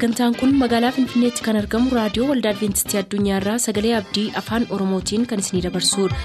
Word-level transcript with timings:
sagantaan 0.00 0.34
kun 0.40 0.52
magaalaa 0.60 0.92
finfinneetti 0.98 1.44
kan 1.46 1.58
argamu 1.60 1.90
raadiyoo 1.96 2.28
waldaa 2.30 2.52
adventistii 2.56 3.00
addunyaarraa 3.02 3.58
sagalee 3.66 3.94
abdii 4.00 4.26
afaan 4.42 4.66
oromootiin 4.78 5.26
kan 5.32 5.44
isinidabarsudha. 5.44 6.16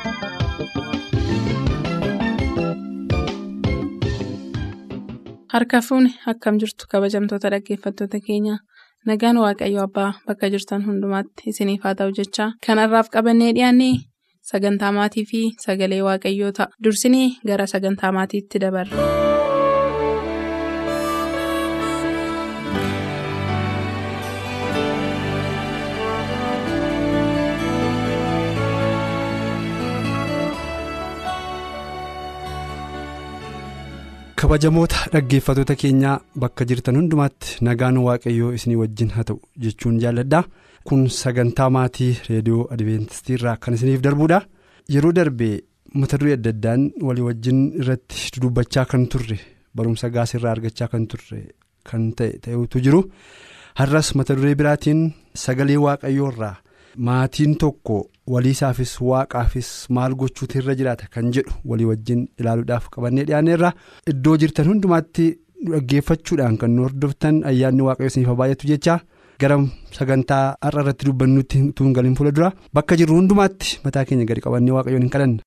harka 5.53 5.79
fuuni 5.87 6.11
akkam 6.31 6.55
jirtu 6.61 6.85
kabajamtoota 6.91 7.49
dhaggeeffattoota 7.53 8.19
keenya 8.27 8.55
nagaan 9.09 9.37
waaqayyo 9.43 9.81
abbaa 9.87 10.09
bakka 10.27 10.49
jirtan 10.53 10.85
hundumaatti 10.87 11.49
isiniif 11.51 11.83
haa 11.87 11.95
ta'u 12.01 12.11
jechaa 12.19 12.49
kanarraaf 12.67 13.09
qabannee 13.15 13.51
dhiyaanne 13.57 13.89
sagantaa 14.51 14.91
maatii 14.99 15.25
fi 15.31 15.41
sagalee 15.65 16.01
waaqayyoo 16.09 16.51
ta'a 16.59 16.71
dursinii 16.83 17.27
gara 17.47 17.67
sagantaa 17.73 18.11
maatiitti 18.17 18.59
dabarra. 18.65 19.34
Kabajamoota 34.39 34.97
dhaggeeffatoota 35.13 35.75
keenyaa 35.81 36.15
bakka 36.41 36.65
jirtan 36.69 36.95
hundumaatti 36.99 37.57
nagaan 37.67 37.97
waaqayyoo 38.05 38.51
isinii 38.57 38.79
wajjin 38.81 39.09
haa 39.15 39.23
ta'u 39.29 39.39
jechuun 39.63 39.99
jaalladha. 40.03 40.43
Kun 40.87 41.07
sagantaa 41.19 41.69
maatii 41.75 42.11
reediyoo 42.29 42.67
adventistii 42.73 43.35
irraa 43.37 43.55
kan 43.63 43.73
isiniif 43.77 44.01
darbuudha. 44.05 44.41
Yeroo 44.93 45.11
darbe 45.17 45.49
mata 46.01 46.17
duree 46.19 46.33
adda 46.37 46.49
addaan 46.55 46.81
walii 47.07 47.25
wajjin 47.29 47.61
irratti 47.81 48.41
dubbachaa 48.41 48.85
kan 48.91 49.07
turre 49.13 49.39
barumsa 49.75 50.09
gaasirraa 50.15 50.51
argachaa 50.55 50.87
kan 50.93 51.07
turre 51.11 51.39
kan 51.89 52.11
ta'e 52.17 52.37
ta'utu 52.43 52.79
jiru. 52.85 53.01
Har'as 53.79 54.13
mata 54.15 54.35
duree 54.37 54.55
biraatiin 54.59 55.01
sagalee 55.45 55.77
waaqayyoo 55.85 56.29
irraa 56.33 56.55
maatiin 57.07 57.55
tokko 57.63 57.97
waliisaafis 58.33 58.93
waaqaafis 59.09 59.69
maal 59.95 60.13
gochuutu 60.21 60.57
irra 60.61 60.75
jiraata 60.79 61.07
kan 61.13 61.31
jedhu 61.35 61.53
walii 61.71 61.85
wajjin 61.91 62.21
ilaaluudhaaf 62.39 62.85
qabannee 62.95 63.25
dhiyaanneerra 63.29 63.71
iddoo 64.13 64.35
jirtan 64.43 64.67
hundumaatti 64.71 65.25
dhaggeeffachuudhaan 65.71 66.57
kan 66.61 66.71
nu 66.75 66.83
hordoftan 66.87 67.35
ayyaanni 67.51 67.81
waaqayyoo 67.87 68.11
isiniif 68.13 68.37
baay'atu 68.41 68.67
jecha 68.71 68.95
gara 69.43 69.57
sagantaa 69.97 70.43
har'a 70.65 70.81
irratti 70.83 71.05
dubbannutti 71.09 71.63
tuun 71.77 71.93
galiin 71.97 72.15
fuula 72.19 72.31
dura 72.37 72.49
bakka 72.75 72.97
jirru 73.01 73.15
hundumaatti 73.19 73.79
mataa 73.85 74.05
keenya 74.09 74.25
gadi 74.29 74.41
qabannee 74.45 74.73
waaqayyoon 74.77 75.01
hin 75.05 75.13
kadhanna. 75.15 75.41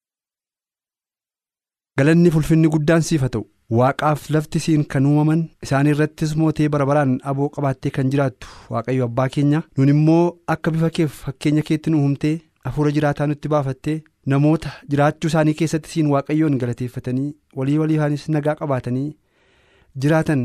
galanni 1.99 2.29
fulfinni 2.33 2.67
guddaan 2.73 3.01
siif 3.07 3.21
haa 3.25 3.29
ta'u 3.35 3.45
waaqaaf 3.77 4.21
lafti 4.33 4.59
siin 4.65 4.83
kan 4.91 5.05
uumaman 5.09 5.41
isaan 5.65 5.87
irrattis 5.93 6.31
mootee 6.41 6.69
bara 6.73 6.85
baraan 6.89 7.11
aboo 7.31 7.49
qabaattee 7.55 7.91
kan 7.97 8.09
jiraattu 8.13 8.47
waaqayyo 8.75 9.05
abbaa 9.09 9.27
keenya 9.33 9.59
nun 9.77 9.89
immoo 9.95 10.23
akka 10.53 10.71
bifa 10.75 10.89
keef 10.99 11.11
fakkeenya 11.25 11.61
keetti 11.69 11.89
nu 11.93 12.01
uumtee 12.05 12.35
hafuura 12.67 12.91
jiraataa 12.97 13.27
nutti 13.31 13.47
baafattee 13.53 13.97
namoota 14.33 14.71
jiraachuu 14.91 15.27
isaanii 15.31 15.53
keessatti 15.59 15.89
siin 15.93 16.07
waaqayyoon 16.13 16.57
galateeffatanii 16.63 17.29
walii 17.59 17.77
waliifaanis 17.81 18.25
nagaa 18.35 18.55
qabaatanii 18.61 19.07
jiraatan 20.01 20.41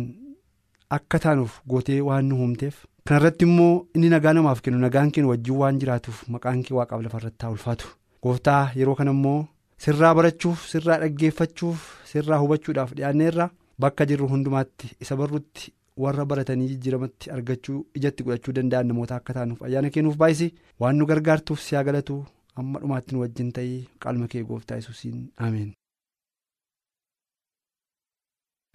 akka 0.96 1.18
taanuuf 1.24 1.58
gootee 1.70 2.00
waan 2.08 2.24
nu 2.28 2.36
uumteef 2.44 2.76
kanarratti 3.08 3.44
immoo 3.48 3.72
inni 3.94 4.08
nagaa 4.14 4.32
namaaf 4.38 4.60
kennu 4.66 4.78
nagaan 4.84 5.10
keenya 5.16 5.30
wajjin 5.32 5.56
waan 5.62 5.78
jiraatuuf 5.82 6.22
maqaan 6.36 6.62
kee 6.68 6.74
waaqaaf 6.78 7.02
lafarratti 7.06 7.44
haa 7.46 7.50
ulfaatu. 7.56 7.86
Gooftaa 8.22 8.62
yeroo 8.78 8.94
kana 9.00 9.10
immoo 9.16 9.40
sirraa 9.86 10.14
barachuuf 10.18 10.66
sirraa 10.72 10.98
dhaggeeffachuuf 11.02 11.80
sirraa 12.12 12.38
hubachuudhaaf 12.42 12.92
dhiyaanneerra 12.98 13.48
bakka 13.84 14.06
jirru 14.10 14.28
hundumaatti 14.32 14.90
isa 15.06 15.16
barruutti 15.20 15.72
warra 16.02 16.24
baratanii 16.30 16.68
jijjiiramatti 16.68 17.30
argachuu 17.34 17.78
ijatti 17.98 18.22
godhachuu 18.28 18.52
danda'an 18.56 18.86
namoota 18.90 19.16
akka 19.20 19.34
taanuuf 19.36 19.62
ayyaana 19.68 19.90
kennuuf 19.96 20.16
baay'isi 20.22 20.48
waan 20.84 20.96
nu 21.00 21.06
gargaartuuf 21.10 21.60
siyaa 21.66 21.82
galatu 21.88 22.16
amma 22.62 22.80
dhumaatti 22.84 23.14
nu 23.14 23.20
wajjin 23.24 23.52
ta'ii 23.58 23.78
qalma 24.06 24.28
kee 24.32 24.42
gooftaa 24.48 24.76
yesuusiin 24.80 25.20
ameen. 25.48 25.70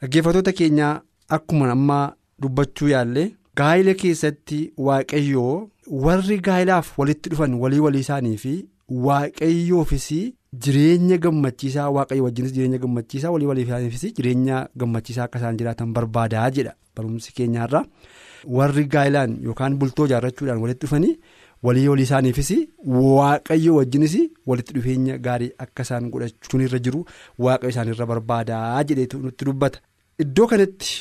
dhaggeeffatoota 0.02 0.54
keenyaa 0.62 0.94
akkuma 1.38 1.72
ammaa 1.76 2.06
dubbachuu 2.44 2.88
yaalle 2.94 3.26
gaa'ila 3.62 3.94
keessatti 4.04 4.60
waaqayyoo 4.90 5.54
warri 6.08 6.38
gaa'ilaaf 6.50 6.98
walitti 7.00 7.30
dhufan 7.34 7.54
walii 7.64 7.80
walii 7.86 8.00
isaanii 8.08 8.38
fi 8.44 8.54
waaqayyoofis. 9.08 10.08
Jireenya 10.54 11.18
gammachiisaa 11.24 11.90
waaqayyo 11.96 12.24
wajjinis 12.24 12.54
jireenya 12.54 12.78
gammachiisaa 12.84 13.30
walii 13.34 13.46
walii 13.52 13.64
isaaniifis 13.68 14.14
jireenya 14.18 14.68
gammachiisaa 14.82 15.24
akka 15.28 15.40
isaan 15.40 15.58
jiraatan 15.60 15.94
barbaadaa 15.98 16.50
jedha 16.56 16.74
barumsi 16.96 17.34
keenyaarra 17.40 17.84
warri 18.58 18.86
gaa'ilaan 18.96 19.38
yookaan 19.44 19.78
bultoo 19.84 20.06
ijaarrachuudhaan 20.10 20.62
walitti 20.64 20.86
dhufanii 20.88 21.14
walii 21.68 21.88
walii 21.92 22.04
isaaniifis 22.10 22.52
waaqayyo 22.88 23.76
wajjinis 23.80 24.16
walitti 24.52 24.74
dhufeenya 24.78 25.18
gaarii 25.30 25.52
akka 25.66 25.84
isaan 25.88 26.10
godhachuun 26.14 26.62
irra 26.68 26.80
jiru 26.90 27.06
waaqayyo 27.48 27.70
isaanirra 27.76 28.06
barbaadaa 28.14 28.84
jedheetu 28.92 29.20
nutti 29.26 29.46
dubbata 29.50 29.80
iddoo 30.26 30.48
kanatti 30.54 30.96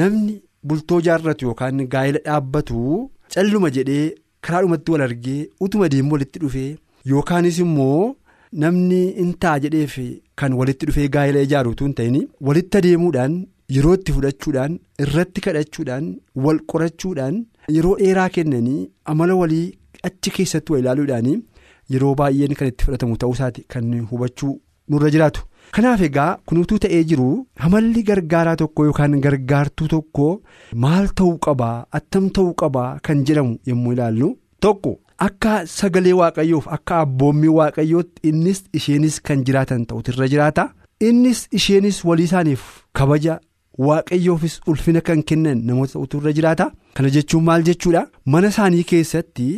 namni 0.00 0.40
bultoo 0.68 0.98
ijaarratu 1.04 1.44
yookaan 1.50 1.86
gaa'ila 1.94 2.18
dhaabbatu 2.26 2.80
calluma 3.34 3.70
jedhee 3.76 4.06
karaadhumatti 4.48 4.90
wal 4.96 5.02
argee 5.10 5.42
utuma 5.66 5.88
deemu 5.94 6.12
walitti 6.16 6.38
dhufee 6.42 6.70
yookaanis 7.12 7.58
immoo. 7.66 8.16
Namni 8.52 9.00
in 9.22 9.32
ta'a 9.42 9.58
jedheef 9.64 9.96
kan 10.42 10.52
walitti 10.60 10.86
dhufee 10.88 11.08
gaa'ila 11.16 11.40
ijaaru 11.46 11.74
hin 11.80 11.92
ta'in 11.98 12.16
walitti 12.48 12.78
adeemuudhaan 12.80 13.34
yeroo 13.76 13.94
itti 13.98 14.12
fudhachuudhaan 14.16 14.78
irratti 15.04 15.40
kadhachuudhaan 15.44 16.08
wal 16.44 16.58
qorachuudhaan 16.72 17.36
yeroo 17.76 17.96
dheeraa 18.00 18.28
kennanii 18.36 18.80
amala 19.12 19.34
walii 19.42 19.66
achi 20.08 20.30
keessatti 20.38 20.72
wal 20.72 20.80
ilaaluudhaan 20.84 21.28
yeroo 21.94 22.14
baay'een 22.22 22.54
kan 22.62 22.68
itti 22.72 22.84
fudhatamu 22.88 23.16
ta'uusaati 23.24 23.64
kan 23.74 23.92
hubachuu 24.10 24.54
nurra 24.90 25.10
jiraatu. 25.14 25.40
kanaaf 25.76 26.00
egaa 26.08 26.30
kunuutuu 26.50 26.78
ta'ee 26.84 27.02
jiru 27.10 27.28
amalli 27.66 28.02
gargaaraa 28.08 28.56
tokko 28.62 28.84
yookaan 28.88 29.14
gargaartuu 29.26 29.88
tokko 29.92 30.26
maal 30.84 31.06
ta'uu 31.20 31.36
qabaa 31.46 31.76
attam 31.98 32.26
ta'uu 32.38 32.54
qabaa 32.62 32.88
kan 33.08 33.22
jedhamu 33.28 33.54
yommuu 33.70 33.92
ilaallu 33.96 34.30
tokko. 34.66 34.92
Akka 35.26 35.52
sagalee 35.76 36.12
waaqayyoof 36.20 36.66
akka 36.76 37.00
abboommii 37.04 37.52
waaqayyootti 37.58 38.28
innis 38.32 38.60
isheenis 38.80 39.20
kan 39.28 39.44
jiraatan 39.48 39.84
ta'utu 39.92 40.12
irra 40.14 40.28
jiraata. 40.34 40.64
Innis 41.08 41.40
isheenis 41.58 41.98
walii 42.08 42.24
isaaniif 42.30 42.62
kabaja 43.00 43.38
waaqayyoofis 43.86 44.54
ulfina 44.72 45.00
kan 45.08 45.22
kennan 45.28 45.58
namoota 45.66 45.92
ta'utu 45.96 46.18
irra 46.20 46.32
jiraata. 46.38 46.66
Kana 46.96 47.10
jechuun 47.16 47.44
maal 47.48 47.62
jechuudha? 47.68 48.02
Mana 48.32 48.48
isaanii 48.54 48.84
keessatti 48.92 49.48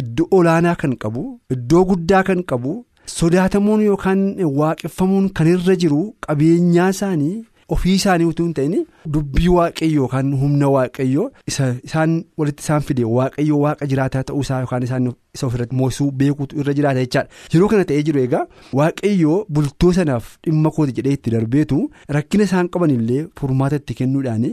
iddoo 0.00 0.28
olaanaa 0.38 0.74
kan 0.82 0.92
qabu 1.04 1.22
iddoo 1.56 1.84
guddaa 1.90 2.22
kan 2.30 2.42
qabu 2.50 2.74
sodaatamuun 3.18 3.80
yookaan 3.90 4.20
waaqeffamuun 4.60 5.28
kan 5.38 5.48
irra 5.54 5.74
jiru 5.84 6.02
qabeenyaa 6.26 6.90
isaanii 6.96 7.32
ofii 7.76 7.94
isaanii 8.00 8.24
utuu 8.32 8.44
hin 8.46 8.54
ta'in 8.58 8.76
dubbii 9.16 9.48
waaqayyoo 9.56 10.02
yookaan 10.02 10.32
humna 10.42 10.68
waaqayyoo 10.76 11.30
isaan 11.52 12.12
walitti 12.38 12.62
isaan 12.66 12.82
fide 12.88 13.04
waaqayyoo 13.16 13.60
waaqa 13.64 13.86
jiraataa 13.92 14.22
ta'uusaa 14.30 14.60
yookaan 14.64 14.82
isaan 14.88 15.08
isa 15.38 15.46
ofirratti 15.46 15.76
moosuu 15.80 16.10
beekuutu 16.20 16.58
irra 16.60 16.72
jiraata 16.78 17.00
jechaadha 17.04 17.28
yeroo 17.54 17.68
kana 17.72 17.84
ta'ee 17.90 18.02
jiru 18.08 18.20
egaa 18.26 18.42
waaqayyoo 18.78 19.36
bultoo 19.58 19.92
sanaaf 19.98 20.30
dhimma 20.46 20.70
kooti 20.76 20.92
jedhee 20.98 21.12
itti 21.18 21.30
darbeetu 21.34 21.78
rakkina 22.16 22.44
isaan 22.48 22.68
qabanillee 22.76 23.20
furmaata 23.40 23.76
itti 23.82 23.94
kennuudhaan 24.00 24.46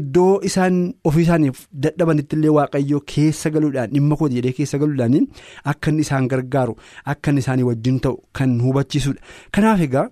iddoo 0.00 0.32
isaan 0.50 0.80
ofii 1.10 1.22
isaaniif 1.26 1.60
dadhabanitti 1.86 2.36
illee 2.40 2.50
waaqayyoo 2.58 3.00
keessa 3.14 3.50
galuudhaan 3.56 3.90
dhimma 3.94 4.16
kooti 4.22 4.34
jedhee 4.40 4.52
keessa 4.58 4.78
galuudhaan 4.84 5.28
akka 5.74 5.90
isaan 6.06 6.28
gargaaru 6.34 6.76
akka 7.14 7.32
isaanii 7.44 7.62
wajjin 7.70 8.00
ta'u 8.08 8.16
kan 8.40 8.58
hubachiisudha 8.66 9.20
kanaaf 9.58 9.80
egaa 9.88 10.06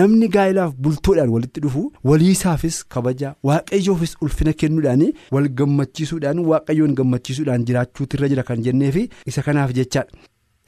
namni 0.00 0.28
gaa'ilaaf 0.38 0.74
bultoodhaan 0.86 1.28
walitti 1.36 1.60
dhufu. 1.66 1.84
waliisaafis 2.10 2.76
kabaja 2.94 3.34
waaqayyoofis 3.46 4.12
ulfina 4.22 4.52
kennuudhaan 4.60 5.04
wal 5.34 5.48
gammachiisuudhaan 5.58 6.38
waaqayyoon 6.50 6.94
gammachiisuudhaan 6.98 7.64
jiraachuutu 7.68 8.16
irra 8.16 8.28
jira 8.32 8.42
kan 8.48 8.62
jenneefi 8.66 9.08
isa 9.26 9.42
kanaaf 9.46 9.72
jechaadha. 9.78 10.12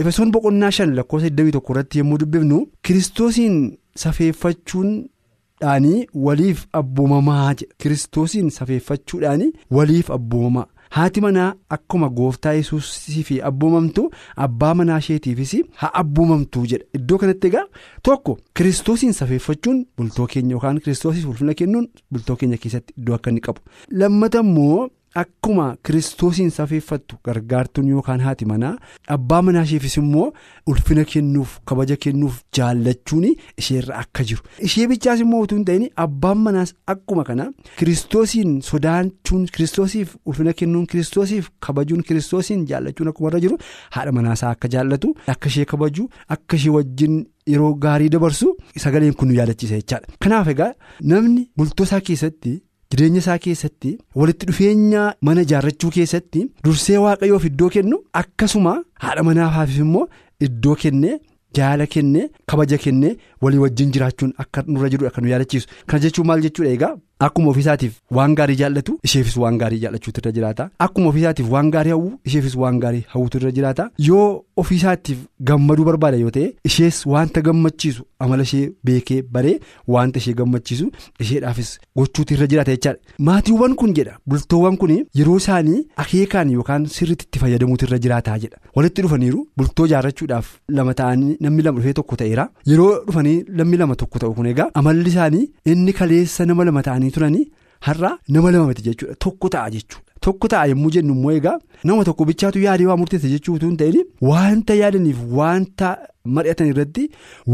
efesoon 0.01 0.31
boqonnaa 0.35 0.71
shan 0.77 0.95
lakkoofsa 0.99 1.29
21 1.29 1.71
irratti 1.73 1.99
yommuu 2.01 2.19
dubbifnu 2.21 2.59
kiristoosiin 2.85 3.57
safeeffachuudhaan 4.03 5.87
waliif 6.27 6.67
abboomamaa 6.81 7.55
jedha 7.55 7.75
kiristoosiin 7.83 8.51
safeeffachuudhaan 8.59 9.43
waliif 9.77 10.11
abboomamaa. 10.19 10.67
Haati 10.97 11.21
manaa 11.25 11.49
akkuma 11.77 12.09
gooftaa 12.19 12.53
yesuusii 12.59 13.23
fi 13.29 13.41
abboomamtu 13.51 14.05
abbaa 14.47 14.75
manaa 14.81 14.99
isheetiifis 15.05 15.53
haa 15.81 15.93
abboomamtu 16.03 16.65
jedha 16.73 16.85
iddoo 17.01 17.19
kanatti 17.25 17.51
egaa 17.51 17.67
tokko 18.09 18.39
kiristoosiin 18.57 19.13
safeeffachuun 19.21 19.85
bultoo 19.97 20.27
keenya 20.33 20.53
yookaan 20.57 20.81
kiristoosiif 20.85 21.29
ulfina 21.33 21.55
kennuun 21.63 21.89
bultoo 22.13 22.37
keenya 22.41 22.57
keessatti 22.63 22.95
iddoo 22.99 23.15
akka 23.19 23.31
qabu. 23.47 23.61
Lammata 24.01 24.41
immoo 24.47 24.89
akkuma 25.15 25.65
kiristoosiin 25.87 26.51
safeeffattu 26.57 27.17
gargaartuun 27.25 27.89
yookaan 27.93 28.21
haati 28.27 28.45
manaa 28.51 28.75
abbaa 29.15 29.41
manaa 29.47 29.63
isheefis 29.69 29.97
immoo 30.03 30.27
ulfina 30.73 31.05
kennuuf 31.13 31.57
kabaja 31.71 31.97
kennuuf 32.05 32.37
jaallachuun 32.59 33.27
isheerra 33.63 33.97
akka 34.03 34.25
jiru 34.29 34.43
ishee 34.69 34.87
bichaas 34.93 35.21
immoo 35.25 35.41
utuu 35.47 35.57
hin 35.59 35.65
ta'in 35.71 35.89
abbaan 36.05 36.39
manaas 36.47 36.75
akkuma 36.95 37.25
kana 37.31 37.49
kiristoosiin 37.83 38.55
sodaachuun 38.71 39.47
kiristoosiif 39.57 40.15
ulfina 40.27 40.53
kennuun 40.63 40.87
kiristoosiif 40.95 41.51
kabajuun 41.69 42.03
kiristoosiin 42.13 42.65
jaallachuun 42.71 43.09
akkuma 43.15 43.29
irra 43.35 43.41
jiru 43.49 43.59
haadha 43.99 44.13
manaasaa 44.21 44.51
akka 44.57 44.69
jaallatu 44.77 45.15
akka 45.35 45.49
ishee 45.55 45.65
kabaju 45.75 46.09
akka 46.29 46.57
ishee 46.63 46.71
wajjin. 46.79 47.21
Yeroo 47.51 47.71
gaarii 47.83 48.09
dabarsu 48.15 48.49
sagaleen 48.83 49.15
kun 49.21 49.29
nu 49.29 49.35
yaadachiisa 49.35 49.75
jechaadha. 49.79 50.07
Kanaaf 50.23 50.49
egaa 50.53 50.69
namni 51.13 51.41
bultoo 51.57 51.85
isaa 51.89 52.01
keessatti 52.09 52.53
jireenya 52.93 53.19
isaa 53.23 53.39
keessatti 53.47 53.91
walitti 54.21 54.47
dhufeenya 54.51 55.03
mana 55.29 55.43
ijaarrachuu 55.47 55.91
keessatti 55.97 56.45
dursee 56.65 56.97
waaqayyoof 57.05 57.45
iddoo 57.51 57.69
kennu 57.77 57.99
akkasuma 58.23 58.73
haadha 59.05 59.23
manaafaafis 59.29 59.79
immoo 59.85 60.07
iddoo 60.49 60.75
kennee 60.85 61.19
jaala 61.59 61.87
kennee 61.95 62.25
kabaja 62.53 62.79
kennee 62.87 63.13
walii 63.43 63.59
wajjin 63.65 63.93
jiraachuun 63.95 64.33
akka 64.45 64.65
nurra 64.67 64.89
jiru 64.93 65.07
akka 65.09 65.21
nu 65.23 65.29
yaadachiisu. 65.33 65.69
Kana 65.87 66.01
jechuun 66.05 66.27
maal 66.27 66.43
jechuudha 66.47 66.71
egaa 66.77 66.93
akkuma 67.27 67.51
ofiisaatiif 67.53 67.95
waan 68.19 68.35
gaarii 68.41 68.57
jaallatu 68.61 68.99
isheefis 69.09 69.37
waan 69.45 69.59
gaarii 69.63 69.79
jaallachuutu 69.85 70.21
irra 70.23 70.33
jiraata. 70.39 70.69
Akkuma 70.87 71.09
ofiisaatiif 71.13 71.51
waan 71.55 71.71
gaarii 71.75 71.91
hawwu 71.97 72.13
isheefis 72.31 72.57
waan 72.63 72.79
gaarii 72.85 73.05
hawwutu 73.15 73.39
irra 73.41 73.51
jiraata. 73.59 73.91
Yoo 74.09 74.45
ofiisaatiif 74.63 75.19
gammaduu 75.51 75.85
barbaada 75.89 76.17
yoo 76.23 76.31
ta'e 76.37 76.47
ishees 76.71 77.03
wanta 77.15 77.41
gammachiisu 77.49 78.03
amala 78.25 78.43
ishee 78.49 78.71
beekee 78.85 79.21
baree 79.37 79.55
wanta 79.95 80.19
ishee 80.23 80.35
gammachiisu 80.41 80.91
isheedhaafis 81.25 81.71
gochuutu 81.97 82.35
irra 82.35 82.47
jiraata 82.55 82.73
jechaadha. 82.77 82.99
Maatiiwwan 83.29 83.75
kun 83.83 83.95
jedha 83.99 84.17
bultoowwan 84.27 84.77
kun 84.83 84.93
yeroo 85.21 85.37
isaanii 85.43 85.81
akeekaan 86.05 86.51
yookaan 86.57 86.87
sirriitti 86.97 87.25
itti 87.29 87.39
fayyadamuutu 87.45 87.85
irra 87.89 87.99
jiraataa 88.07 88.39
jedha. 88.45 88.59
Walitti 88.77 89.03
dhufaniiru 89.07 89.47
bultoo 89.57 89.87
ijaarrachuudhaaf 89.91 90.51
lama 90.81 90.95
ta'anii 91.03 91.37
namni 91.41 91.63
lama 91.69 91.79
dhufee 91.81 91.93
tokko 92.01 92.17
ta'eera. 92.25 92.49
Yeroo 92.73 92.91
dhufanii 93.07 93.45
namni 93.63 93.77
lama 93.85 93.97
tokko 94.05 94.19
ta'u 94.25 94.35
kun 94.41 94.47
egaa 94.53 94.69
amalli 94.83 95.09
isaanii 95.15 95.47
inni 95.75 95.93
kaleessa 96.03 96.47
nama 96.53 96.65
lama 96.71 96.83
ta'anii 96.91 97.10
turanii 97.17 97.47
har'a 97.89 98.13
nama 98.37 98.51
lama 98.55 98.67
miti 98.71 98.83
jechuudha 98.91 99.15
tokko 99.27 99.49
ta'a 99.57 99.71
jechuudha. 99.75 100.05
Tokko 100.27 100.49
ta'a 100.53 100.67
yommuu 100.71 100.91
jennu 100.95 101.15
immoo 101.17 101.31
egaa 101.41 101.59
nama 101.91 102.05
tokko 102.09 102.25
bichaatu 102.31 102.61
yaadee 102.67 102.87
waa 102.91 102.97
murteessa 103.03 103.29
jechuu 103.35 103.55
utuu 103.59 103.69
hin 103.71 103.77
ta'in 103.83 104.03
wanta 104.31 104.75
yaadaniif 104.81 105.23
wanta 105.39 105.93
mari'atan 106.37 106.69
irratti 106.73 107.05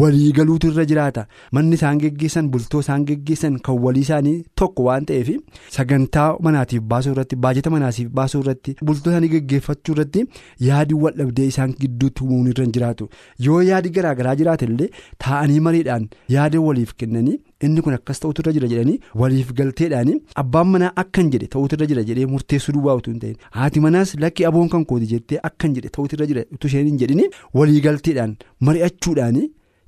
walii 0.01 0.33
galuutu 0.39 0.71
irra 0.73 0.85
jiraata 0.93 1.25
manni 1.59 1.79
isaan 1.79 2.01
geggeessan 2.05 2.49
bultoo 2.57 2.81
isaan 2.87 3.05
geggeessan 3.13 3.61
kan 3.69 3.79
walii 3.87 4.03
isaanii 4.09 4.35
tokko 4.63 4.83
waan 4.89 5.07
ta'eef 5.13 5.31
sagantaa 5.79 6.27
manaatiif 6.49 6.83
baasuu 6.95 7.13
irratti 7.17 7.37
baajata 7.47 7.71
manaatiif 7.77 8.09
baasuu 8.21 8.41
irratti 8.45 8.77
bultoo 8.91 9.13
isaanii 9.15 9.31
geggeeffachuu 9.39 9.95
irratti 9.99 10.27
yaadi 10.71 10.95
waldhabdee 11.07 11.47
isaan 11.55 11.75
gidduutti 11.83 12.25
uumuun 12.29 12.51
irra 12.55 12.65
hin 12.69 12.73
jiraatu 12.79 13.09
yoo 13.49 13.63
yaadi 13.73 13.95
garaagaraa 14.01 14.35
jiraate 14.43 14.65
illee 14.73 14.91
taa'anii 15.27 15.61
mariidhaan 15.69 16.09
yaada 16.39 16.61
waliif 16.71 16.95
kennanii. 17.03 17.39
Inni 17.65 17.81
kun 17.85 17.95
akkas 17.97 18.19
ta'utu 18.23 18.43
irra 18.43 18.53
jira 18.55 18.69
jedhanii 18.71 18.99
waliif 19.21 19.53
galteedhaan 19.59 20.11
abbaan 20.43 20.69
manaa 20.73 20.91
akkan 21.03 21.31
jedhe 21.35 21.47
ta'utu 21.55 21.77
irra 21.79 21.87
jira 21.93 22.03
jedhee 22.09 22.27
murteessuu 22.33 22.75
duwwaa 22.77 22.97
utuu 22.99 23.13
hin 23.15 23.21
ta'in. 23.23 23.37
Haati 23.59 23.81
manaas 23.85 24.13
lakki 24.25 24.45
aboon 24.49 24.69
kan 24.75 24.85
kooti 24.91 25.07
jettee 25.13 25.39
akkan 25.51 25.73
jedhe 25.79 25.89
ta'utu 25.95 26.17
irra 26.19 26.27
jira. 26.33 26.43
Utuu 26.55 26.69
isheen 26.73 26.87
hin 26.91 26.99
jedhini 27.03 27.31
walii 27.61 27.81
galteedhaan 27.87 28.37
mari'achuudhaan 28.69 29.39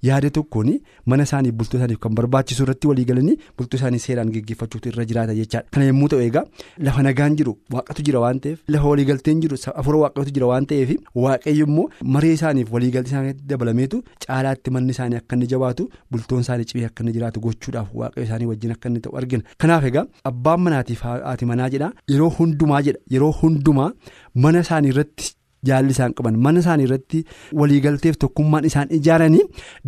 yaada 0.03 0.31
tokkoon 0.39 0.71
mana 1.07 1.23
isaaniif 1.29 1.55
bultoo 1.61 1.79
isaaniif 1.81 1.99
kan 2.05 2.15
barbaachisu 2.19 2.63
irratti 2.65 2.87
walii 2.91 3.05
galanii 3.11 3.37
bultoo 3.59 3.79
isaanii 3.81 3.99
seeraan 4.07 4.31
geggeeffachuutu 4.35 4.89
irra 4.93 5.05
jiraata 5.11 5.35
jechaadha. 5.41 5.69
Kana 5.71 5.87
yommuu 5.91 6.09
ta'u 6.09 6.21
egaa 6.29 6.45
lafa 6.89 7.03
nagaan 7.07 7.37
jiru 7.41 7.55
waaqatu 7.77 8.03
jira 8.09 8.21
waan 8.25 8.41
ta'eef 8.45 8.59
lafa 8.75 8.89
waliigalteen 8.93 9.41
jiru 9.45 9.59
afura 9.75 9.99
waaqatu 10.05 10.35
jira 10.39 10.47
waan 10.53 10.67
ta'eef 10.73 10.91
waaqayyo 11.25 11.67
immoo 11.71 11.89
maree 12.17 12.33
isaaniif 12.39 12.73
waliigaltee 12.77 13.13
isaaniitti 13.15 13.49
dabalameetu 13.55 14.03
caalaatti 14.27 14.71
manni 14.77 14.97
isaanii 14.97 15.21
akka 15.23 15.37
inni 15.39 15.47
jabaatu 15.55 15.89
bultoon 16.11 16.41
isaanii 16.47 16.65
cimee 16.73 16.87
akka 16.91 17.03
inni 17.07 17.13
jiraatu 17.19 17.41
gochuudhaaf 17.49 17.95
waaqayyo 18.03 18.27
isaanii 18.29 18.51
wajjin 18.53 18.77
akka 18.77 18.89
inni 18.93 19.01
ta'u 19.09 19.17
argina. 19.23 19.43
Kanaaf 19.59 19.85
egaa 19.93 20.07
abbaan 20.33 20.61
manaa 20.67 20.85
yeroo 22.13 22.31
hundumaa 22.39 22.83
jedha 22.83 23.01
yeroo 23.17 23.33
hundumaa 23.43 23.91
mana 24.35 24.61
isaanii 24.67 24.89
irratti. 24.95 25.38
Jaalli 25.67 25.91
isaan 25.97 26.13
qaban 26.15 26.37
mana 26.45 26.61
isaanii 26.61 26.85
irratti 26.89 27.25
waliigalteef 27.61 28.17
tokkummaan 28.25 28.65
isaan 28.65 28.89
ijaaranii 28.99 29.43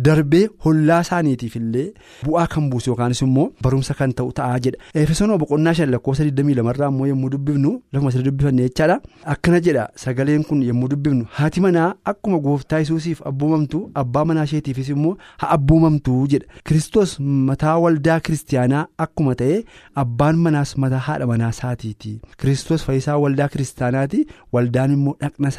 darbee 0.05 0.43
hollaa 0.65 0.99
isaaniitiif 1.05 1.55
illee 1.59 1.85
bu'aa 2.25 2.47
kan 2.53 2.69
buusu 2.71 2.89
yookaanis 2.91 3.21
immoo 3.25 3.45
barumsa 3.63 3.93
kan 3.99 4.13
ta'u 4.13 4.31
ta'aa 4.39 4.59
jedha. 4.65 4.79
Efesoon 5.03 5.37
boqonnaa 5.43 5.73
shan 5.79 5.91
lakkoofsa 5.93 6.23
22 6.23 6.69
irraa 6.73 6.89
immoo 6.93 7.05
yommuu 7.11 7.29
dubbifnu 7.35 7.71
lafuma 7.93 8.11
sadi 8.11 8.23
dubbifanne 8.29 8.61
jechaadha. 8.67 8.99
Akkana 9.33 9.59
jedha 9.67 9.87
sagaleen 10.03 10.43
kun 10.49 10.63
yommuu 10.69 10.89
dubbifnu 10.95 11.25
haati 11.37 11.61
manaa 11.67 11.87
akkuma 12.13 12.39
gooftaa 12.47 12.79
Yesuusiif 12.83 13.21
abboomamtu 13.31 13.81
abbaa 14.03 14.25
manaa 14.25 14.43
isheetiifis 14.49 14.89
immoo 14.95 15.15
haa 15.37 15.49
abboomamtu 15.57 16.17
jedha. 16.35 16.45
Kiristoos 16.67 17.15
mataa 17.19 17.77
waldaa 17.85 18.19
kiristaanaa 18.19 18.83
akkuma 19.07 19.35
ta'e 19.43 19.63
abbaan 20.05 20.37
manaas 20.45 20.75
mataa 20.85 20.99
haadha 21.07 21.27
manaa 21.33 21.49
isaatiiti. 21.57 22.13
Kiristoos 22.41 22.83
fayyisaa 22.85 23.17
waldaa 23.23 23.47
kiristaanaati 23.55 24.25
waldaan 24.53 24.91
immoo 24.97 25.15
dhaqna 25.21 25.51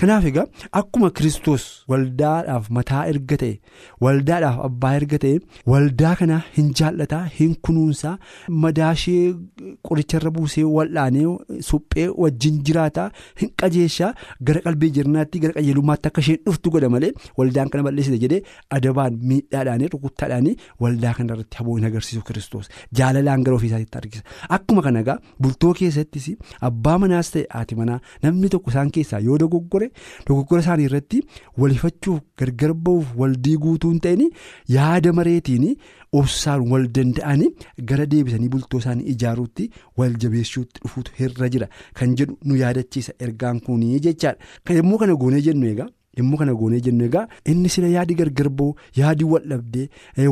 Kanaaf 0.00 0.24
egaa 0.30 0.46
akkuma 0.80 1.10
kiristoos 1.18 1.64
waldaadhaaf 1.92 2.70
mataa 2.78 3.02
erga 3.12 3.36
ta'e 3.42 3.54
waldaadhaaf 4.04 4.58
abbaa 4.68 4.92
erga 5.00 5.18
ta'e 5.24 5.34
waldaa 5.72 6.14
kana 6.20 6.38
hin 6.56 6.70
jaallataa 6.80 7.22
hin 7.38 7.54
kunuunsaa 7.68 8.12
madaashee 8.64 9.34
qoricharra 9.88 10.30
buusee 10.36 10.64
wal'aanee 10.76 11.26
suphee 11.68 12.06
wajjin 12.24 12.58
jiraataa 12.70 13.06
hin 13.42 13.50
qajeeshaa 13.62 14.10
gara 14.50 14.60
qalbii 14.66 14.90
jirnaatti 14.98 15.40
gara 15.44 15.54
qajeelummaatti 15.58 16.08
akka 16.12 16.20
isheen 16.26 16.40
dhuftu 16.48 16.70
godha 16.76 16.88
malee 16.96 17.12
waldaan 17.42 17.68
kana 17.74 17.82
balleessite 17.88 18.18
jedhee 18.24 18.42
adabaan 18.78 19.18
miidhaadhaan 19.32 19.86
rukuttaadhaan 19.96 20.50
waldaa 20.86 21.14
kana 21.20 21.34
irratti 21.38 21.56
haboo 21.62 21.76
hin 21.80 21.88
agarsiisu 21.90 22.22
kiristoos 22.30 22.70
jaalalaan 23.02 23.44
gara 23.48 23.56
ofiisaatti 23.60 23.98
argisa 24.02 24.22
akkuma 24.58 24.82
kana 24.88 25.00
egaa 25.06 25.18
bultoo 25.46 25.74
keessattis 25.82 26.30
abbaa 26.70 26.98
manaas 27.06 27.30
ta'e 27.36 27.44
haati 27.58 27.74
manaa 27.82 28.00
namni 28.28 28.48
tokko 28.56 28.70
isaan 28.76 28.90
keessaa. 28.98 29.22
Yoo 29.28 29.38
dogoggore 29.42 29.90
dogoggora 30.28 30.62
isaanii 30.64 30.84
irratti 30.90 31.20
walifachuuf 31.64 32.20
gargar 32.42 32.72
ba'uuf 32.88 33.12
waldii 33.22 33.56
guutuu 33.66 33.90
hin 33.94 34.00
ta'in 34.06 34.24
yaada 34.76 35.12
mareetiin 35.20 35.66
obsaan 36.22 36.66
wal 36.72 36.86
danda'anii 36.98 37.50
gara 37.92 38.06
deebisanii 38.14 38.48
bultoo 38.56 38.78
isaanii 38.84 39.06
ijaaruutti 39.16 39.70
wal 40.00 40.16
jabeessuutti 40.24 40.80
dhufuutu 40.86 41.12
irra 41.28 41.48
jira 41.56 41.68
kan 42.00 42.16
jedhu 42.22 42.38
nu 42.44 42.56
yaadachiisa 42.62 43.12
ergaan 43.28 43.60
kunii 43.68 44.00
jechaadha 44.08 44.38
kan 44.64 44.76
yommuu 44.82 44.98
kana 45.04 45.14
goonee 45.22 45.40
jennu 45.50 45.66
egaa. 45.74 45.88
Yommuu 46.18 46.38
kana 46.40 46.54
goonee 46.60 46.80
jennu 46.86 47.04
egaa 47.08 47.24
inni 47.52 47.68
sila 47.74 47.88
yaadi 47.96 48.14
gargar 48.20 48.48
ba'u 48.60 48.68
yaadi 49.00 49.24
wal 49.32 49.44
dhabdee 49.52 49.86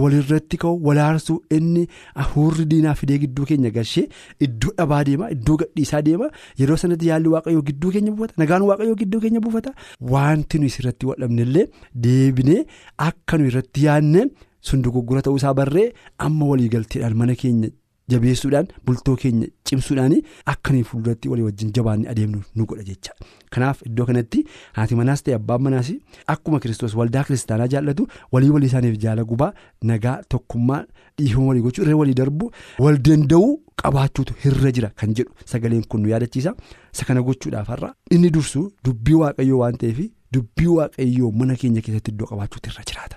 walirratti 0.05 0.57
ka'u 0.65 0.79
walaarsuu 0.89 1.39
inni 1.59 1.83
hafuurri 2.21 2.65
diinaa 2.73 2.95
fidee 3.01 3.19
gidduu 3.25 3.45
keenya 3.51 3.71
galchee 3.77 4.07
iddoo 4.49 4.73
dhabaa 4.79 5.03
deema 5.11 5.31
iddoo 5.37 5.57
gadhiisaa 5.63 6.03
deema 6.09 6.31
yeroo 6.63 6.77
sanatti 6.85 7.09
yaalli 7.13 7.29
waaqayyoo 7.37 7.63
gidduu 7.71 7.91
keenya 7.99 8.13
buufata 8.17 8.35
nagaan 8.45 8.63
waaqayyoo 8.71 8.99
gidduu 9.05 9.21
keenya 9.27 9.41
buufata 9.47 9.75
wanti 10.15 10.59
nuyi 10.65 10.75
irratti 10.81 11.07
wal 11.13 11.21
dhabnellee 11.27 11.67
deebinee 12.09 12.61
akka 13.09 13.39
nuyi 13.39 13.51
irratti 13.55 13.85
yaadne 13.87 14.27
sun 14.69 14.83
dogoggora 14.85 15.23
ta'uusaa 15.29 15.55
barree 15.63 15.89
amma 16.27 16.47
waliigalteedhaan 16.51 17.15
mana 17.23 17.35
keenya. 17.41 17.69
Jabeessuudhaan 18.13 18.67
bultoo 18.87 19.17
keenya 19.23 19.47
cimsuudhaan 19.69 20.15
akka 20.53 20.73
nuyi 20.73 20.85
fuulduratti 20.91 21.29
walii 21.33 21.45
wajjin 21.49 21.73
jabaannee 21.77 22.09
adeemnu 22.13 22.41
nu 22.57 22.67
godha 22.71 22.85
jecha 22.91 23.13
kanaaf 23.57 23.83
iddoo 23.89 24.07
kanatti 24.11 24.45
haati 24.79 24.95
manaas 25.01 25.23
ta'e 25.25 25.35
abbaan 25.39 25.63
manaas 25.67 25.89
akkuma 26.35 26.61
kiristoos 26.65 26.95
waldaa 27.01 27.25
kiristaanaa 27.29 27.69
jaallatu 27.75 28.07
walii 28.33 28.51
walii 28.57 28.67
isaaniif 28.73 28.99
jaala 29.05 29.25
gubaa 29.31 29.53
nagaa 29.91 30.17
tokkummaa 30.35 30.83
dhiifama 31.19 31.47
walii 31.51 31.63
gochuu 31.69 31.83
irra 31.87 31.97
walii 32.03 32.15
darbu 32.21 32.51
wal 32.87 32.99
danda'uu 33.09 33.51
qabaachuutu 33.83 34.35
irra 34.51 34.73
jira 34.77 34.89
kan 35.03 35.15
jedhu 35.21 35.33
sagaleen 35.55 35.85
kun 35.89 36.01
nu 36.03 36.09
yaadachiisa 36.15 36.55
isa 36.95 37.05
kana 37.09 37.23
gochuudhaaf 37.31 37.69
har'a 37.75 37.95
inni 38.19 38.31
dursu 38.37 38.67
dubbii 38.85 39.15
waaqayyoo 39.23 39.59
waan 39.65 39.77
ta'eef 39.83 39.99
dubbii 40.35 40.67
waaqayyoo 40.77 41.33
mana 41.41 41.57
keenya 41.65 41.81
keessatti 41.89 42.11
iddoo 42.17 42.27
qabaachuutu 42.33 42.71
irra 42.75 42.85
jiraata 42.93 43.17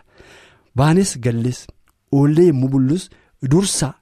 baanes 0.76 1.18
gallees 1.26 1.60
oollee 2.18 2.48
yommuu 2.52 2.70
bullus 2.74 3.10
dursa. 3.54 3.94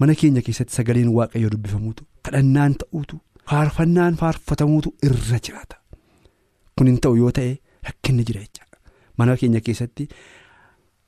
Mana 0.00 0.14
keenya 0.20 0.42
keessatti 0.46 0.74
sagaleen 0.78 1.08
waaqayyoo 1.18 1.50
dubbifamuutu 1.54 2.04
kadhannaan 2.28 2.74
ta'uutu 2.82 3.20
faarfannaan 3.50 4.16
faarfatamuutu 4.20 4.94
irra 5.08 5.38
jiraata. 5.46 5.76
Kun 6.76 6.86
hin 6.90 6.98
ta'u 7.06 7.16
yoo 7.22 7.30
ta'e 7.38 7.50
rakkinni 7.88 8.24
jira 8.28 8.40
jechaadha. 8.46 8.76
Mana 9.18 9.36
keenya 9.40 9.60
keessatti 9.66 10.08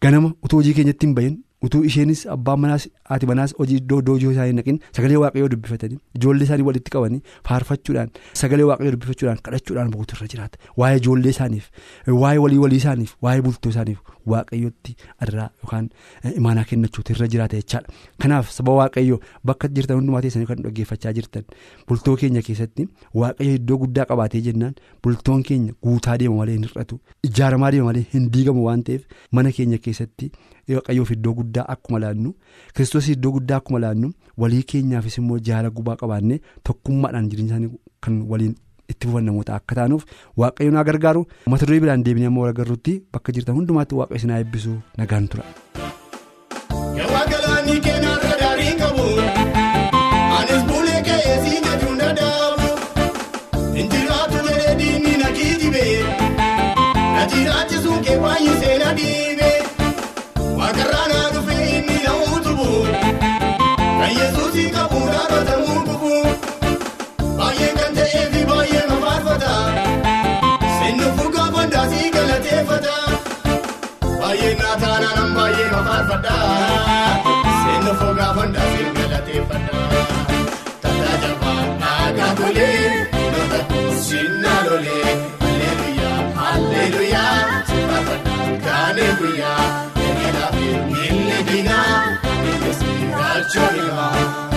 ganama 0.02 0.32
utuu 0.44 0.58
hojii 0.60 0.74
keenyatti 0.78 1.06
hin 1.06 1.14
bahin 1.18 1.36
utuu 1.66 1.82
isheenis 1.88 2.22
abbaan 2.34 2.60
manaas 2.64 2.84
haati 3.10 3.26
manaas 3.30 3.54
hojii 3.58 3.80
hojii 3.90 4.30
isaanii 4.32 4.52
naqin 4.58 4.78
sagalee 4.96 5.16
waaqayyoo 5.24 5.48
dubbifatanii 5.54 5.98
ijoollee 6.20 6.44
isaanii 6.48 6.66
walitti 6.68 6.90
qabanii 6.96 7.20
faarfachuudhaan 7.48 8.10
sagalee 8.40 8.66
waaqayyoo 8.70 8.92
dubbifachuudhaan 8.96 9.38
kadhachuudhaan 9.48 9.90
boqotu 9.94 10.16
irra 10.18 10.28
jiraata 10.34 10.58
waa'ee 10.82 10.96
ijoollee 11.02 11.30
isaaniif 11.36 11.68
waa'ee 12.22 12.38
walii 12.44 12.58
walii 12.64 12.80
isaaniif 12.82 13.14
waa'ee 13.26 13.42
bultoo 13.48 13.70
isaaniif 13.74 13.98
waaqayyootti 14.34 14.96
irraa 15.26 15.48
yookaan 15.62 15.88
imaanaa 16.40 16.64
kennachuutu 16.72 17.12
irra 17.16 17.28
jiraata 17.34 17.56
jechaadha 17.62 17.92
kanaaf 18.24 18.50
saba 18.58 18.72
waaqayyoo 18.80 19.20
bakka 19.50 19.68
jirtan 19.78 19.96
hundumaa 20.00 20.20
teessanii 20.26 20.46
kan 20.52 20.62
dhaggeeffachaa 20.66 21.12
jirtan 21.20 21.44
bultoo 21.88 22.16
keenya 22.22 22.42
keessatti 22.48 22.88
waaqayyo 23.22 23.54
iddoo 23.60 23.78
guddaa 23.84 24.04
qabaatee 24.12 24.40
jennaan 24.48 24.74
bultoon 25.06 25.42
keenya 25.50 25.72
guutaa 25.88 26.18
deema 26.24 26.36
malee 26.42 26.54
hin 26.58 26.66
hir'atu 26.70 27.00
ijaaramaa 27.30 27.70
deema 27.76 27.86
malee 27.92 28.06
hin 28.14 28.30
diigamu 28.36 28.66
waan 28.70 28.82
ta'eef 28.90 29.02
mana 29.38 29.52
keenya 29.58 29.78
keessatti. 29.86 30.30
Waaqayyoof 30.76 31.10
iddoo 31.16 31.34
guddaa 31.38 31.64
akkuma 31.74 31.98
laannu 32.04 32.34
kiristoos 32.74 33.08
iddoo 33.14 33.32
guddaa 33.36 33.56
akkuma 33.62 33.78
laannu 33.84 34.12
walii 34.44 34.62
keenyaafis 34.72 35.18
immoo 35.22 35.38
jaala 35.48 35.70
gubaa 35.78 35.96
qabaannee 36.02 36.40
tokkummaadhaan 36.68 37.28
jireenya 37.30 37.50
isaanii 37.54 37.70
kan 38.06 38.22
waliin 38.32 38.54
itti 38.94 39.06
fufan 39.08 39.24
namoota 39.30 39.54
akka 39.58 39.74
taanuuf 39.80 40.04
waaqayyo 40.36 40.70
naa 40.72 40.84
gargaaru. 40.88 41.26
Mata 41.54 41.66
duree 41.66 41.80
biraan 41.84 42.04
deebinee 42.04 42.26
amma 42.32 42.40
wal 42.46 42.50
agarruutti 42.54 42.98
bakka 43.12 43.32
jirtan 43.38 43.54
hundumaatti 43.60 43.94
waaqayyo 44.00 44.18
isin 44.22 44.30
haa 44.36 44.38
eebbisu 44.44 44.76
nagaan 44.98 45.28
tura. 45.28 45.44
Taanaan 75.62 75.62
baay'ee 75.62 75.70
ma 75.74 75.80
faarfadha 75.88 76.34
sinnu 77.62 77.92
fuugaa 78.00 78.30
bandaasii 78.38 78.88
galateeffata 78.98 79.82
tataa 80.82 81.16
jabaa 81.24 81.60
dhaagaa 81.82 82.30
golee 82.40 82.80
lola 83.34 83.60
sinnaa 84.08 84.60
lolee 84.68 85.12
halleluyaa 85.42 86.18
halleluyaa 86.40 87.36
faarfadha 87.70 88.36
kaanee 88.66 89.12
guyyaa. 89.20 89.62
Nilli 90.92 91.38
dinaa 91.48 92.00
nilli 92.44 93.10
raachuu 93.18 93.68
ilmaa. 93.80 94.51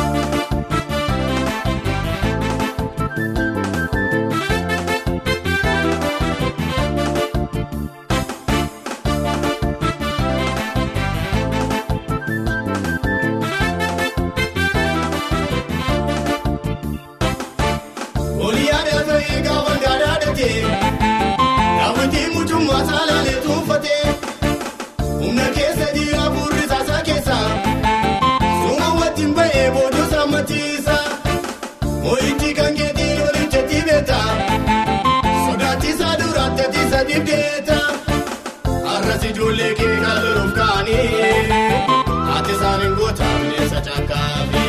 Isaaniin 42.66 42.94
goota 42.98 43.26
bineensa 43.42 43.82
caakaafi 43.88 44.64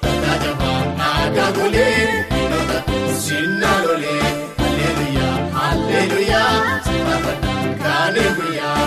Tataa 0.00 0.36
jabaa 0.44 0.78
aagaa 1.08 1.50
golee 1.52 2.24
Lola 2.52 2.78
sinnaa 3.24 3.78
lolee 3.86 4.30
Halleluyaa 4.62 5.36
Halleluyaa 5.58 6.80
Sifaafadha 6.86 7.54
kaanii 7.82 8.30
guyyaa. 8.38 8.86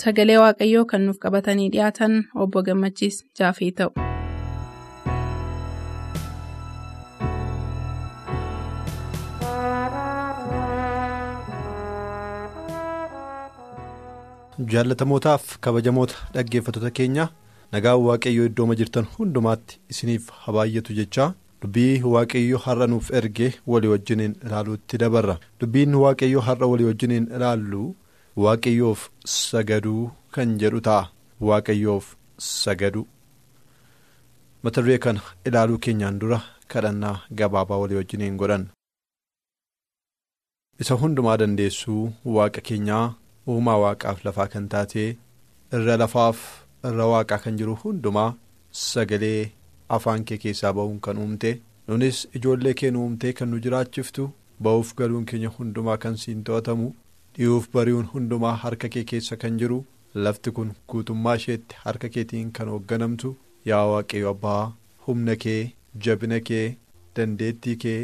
Sagalee 0.00 0.38
Waaqayyoo 0.42 0.84
kan 0.92 1.06
nuuf 1.06 1.18
qabatanii 1.24 1.68
dhiyaatan 1.74 2.16
obbo 2.44 2.62
Gammachiis 2.68 3.20
Jaafee 3.40 3.70
ta'u. 3.80 3.92
Jaallatamootaaf 14.58 15.58
kabajamoota 15.60 16.14
dhaggeeffattoota 16.34 16.90
keenya. 16.90 17.28
Nagaan 17.72 18.00
waaqayyoo 18.08 18.46
iddooma 18.50 18.74
jirtan 18.80 19.06
hundumaatti 19.16 19.78
isiniif 19.92 20.30
habaayyatu 20.44 20.94
jechaa 20.98 21.34
dubbii 21.62 22.02
waaqayyoo 22.14 22.58
har'a 22.66 22.86
nuuf 22.92 23.10
erge 23.20 23.48
walii 23.72 23.88
wajjiniin 23.94 24.36
ilaaluutti 24.46 24.98
dabarra. 25.02 25.38
Dubbiin 25.60 25.94
waaqayyoo 26.04 26.40
har'a 26.48 26.66
walii 26.72 26.84
wajjiniin 26.90 27.26
ilaallu 27.36 27.82
waaqayyoof 28.44 29.08
sagaduu 29.24 30.10
kan 30.30 30.56
jedhu 30.62 30.80
ta'a. 30.88 31.10
Waaqayyoof 31.40 32.14
sagaduu 32.38 33.06
mata 34.62 34.82
duree 34.82 34.98
kana 34.98 35.20
ilaaluu 35.48 35.78
keenyaan 35.78 36.18
dura 36.20 36.40
kadhannaa 36.72 37.20
gabaabaa 37.40 37.78
walii 37.82 37.96
wajjiniin 38.00 38.36
godhan. 38.40 38.64
Isa 40.80 40.94
hundumaa 41.02 41.36
dandeessuu 41.42 42.12
waaqa 42.36 42.60
keenyaa 42.70 43.04
uumaa 43.54 43.76
waaqaaf 43.84 44.24
lafaa 44.26 44.46
kan 44.54 44.68
taatee 44.74 45.08
irra 45.78 45.96
lafaaf 46.02 46.42
irra 46.90 47.06
waaqaa 47.12 47.38
kan 47.44 47.56
jiru 47.60 47.74
hundumaa 47.84 48.30
sagalee 48.82 49.50
afaan 49.96 50.24
kee 50.30 50.38
keessaa 50.44 50.72
ba'uun 50.78 51.00
kan 51.06 51.18
uumte 51.24 51.50
nunis 51.88 52.22
ijoollee 52.40 52.74
kee 52.80 52.90
nu 52.94 53.02
uumtee 53.06 53.32
kan 53.40 53.48
nu 53.54 53.60
jiraachiftu 53.66 54.24
ba'uuf 54.68 54.94
galuun 55.00 55.24
keenya 55.32 55.50
hundumaa 55.58 55.96
kan 56.04 56.16
siin 56.22 56.42
to'atamu 56.48 56.88
dhi'uuf 57.38 57.68
bari'uun 57.76 58.08
hundumaa 58.14 58.54
harka 58.64 58.88
kee 58.96 59.04
keessa 59.12 59.36
kan 59.44 59.58
jiru 59.62 59.78
lafti 60.26 60.50
kun 60.58 60.72
guutummaa 60.92 61.36
isheetti 61.40 61.76
harka 61.84 62.08
keetiin 62.16 62.50
kan 62.58 62.68
hoogganamtu 62.74 63.32
yaa 63.70 63.84
waaqayyo 63.92 64.30
abbaa 64.36 64.62
humna 65.06 65.36
kee 65.44 65.60
jabina 66.06 66.40
kee 66.50 66.66
dandeettii 67.16 67.76
kee 67.84 68.00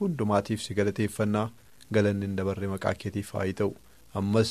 hundumaatiif 0.00 0.62
si 0.66 0.74
galateeffannaa 0.78 1.46
galanni 1.96 2.26
hin 2.28 2.36
dabarre 2.38 2.66
maqaa 2.72 2.94
keetiif 3.02 3.32
haa 3.36 3.52
ta'u. 3.60 3.72
Ammas 4.20 4.50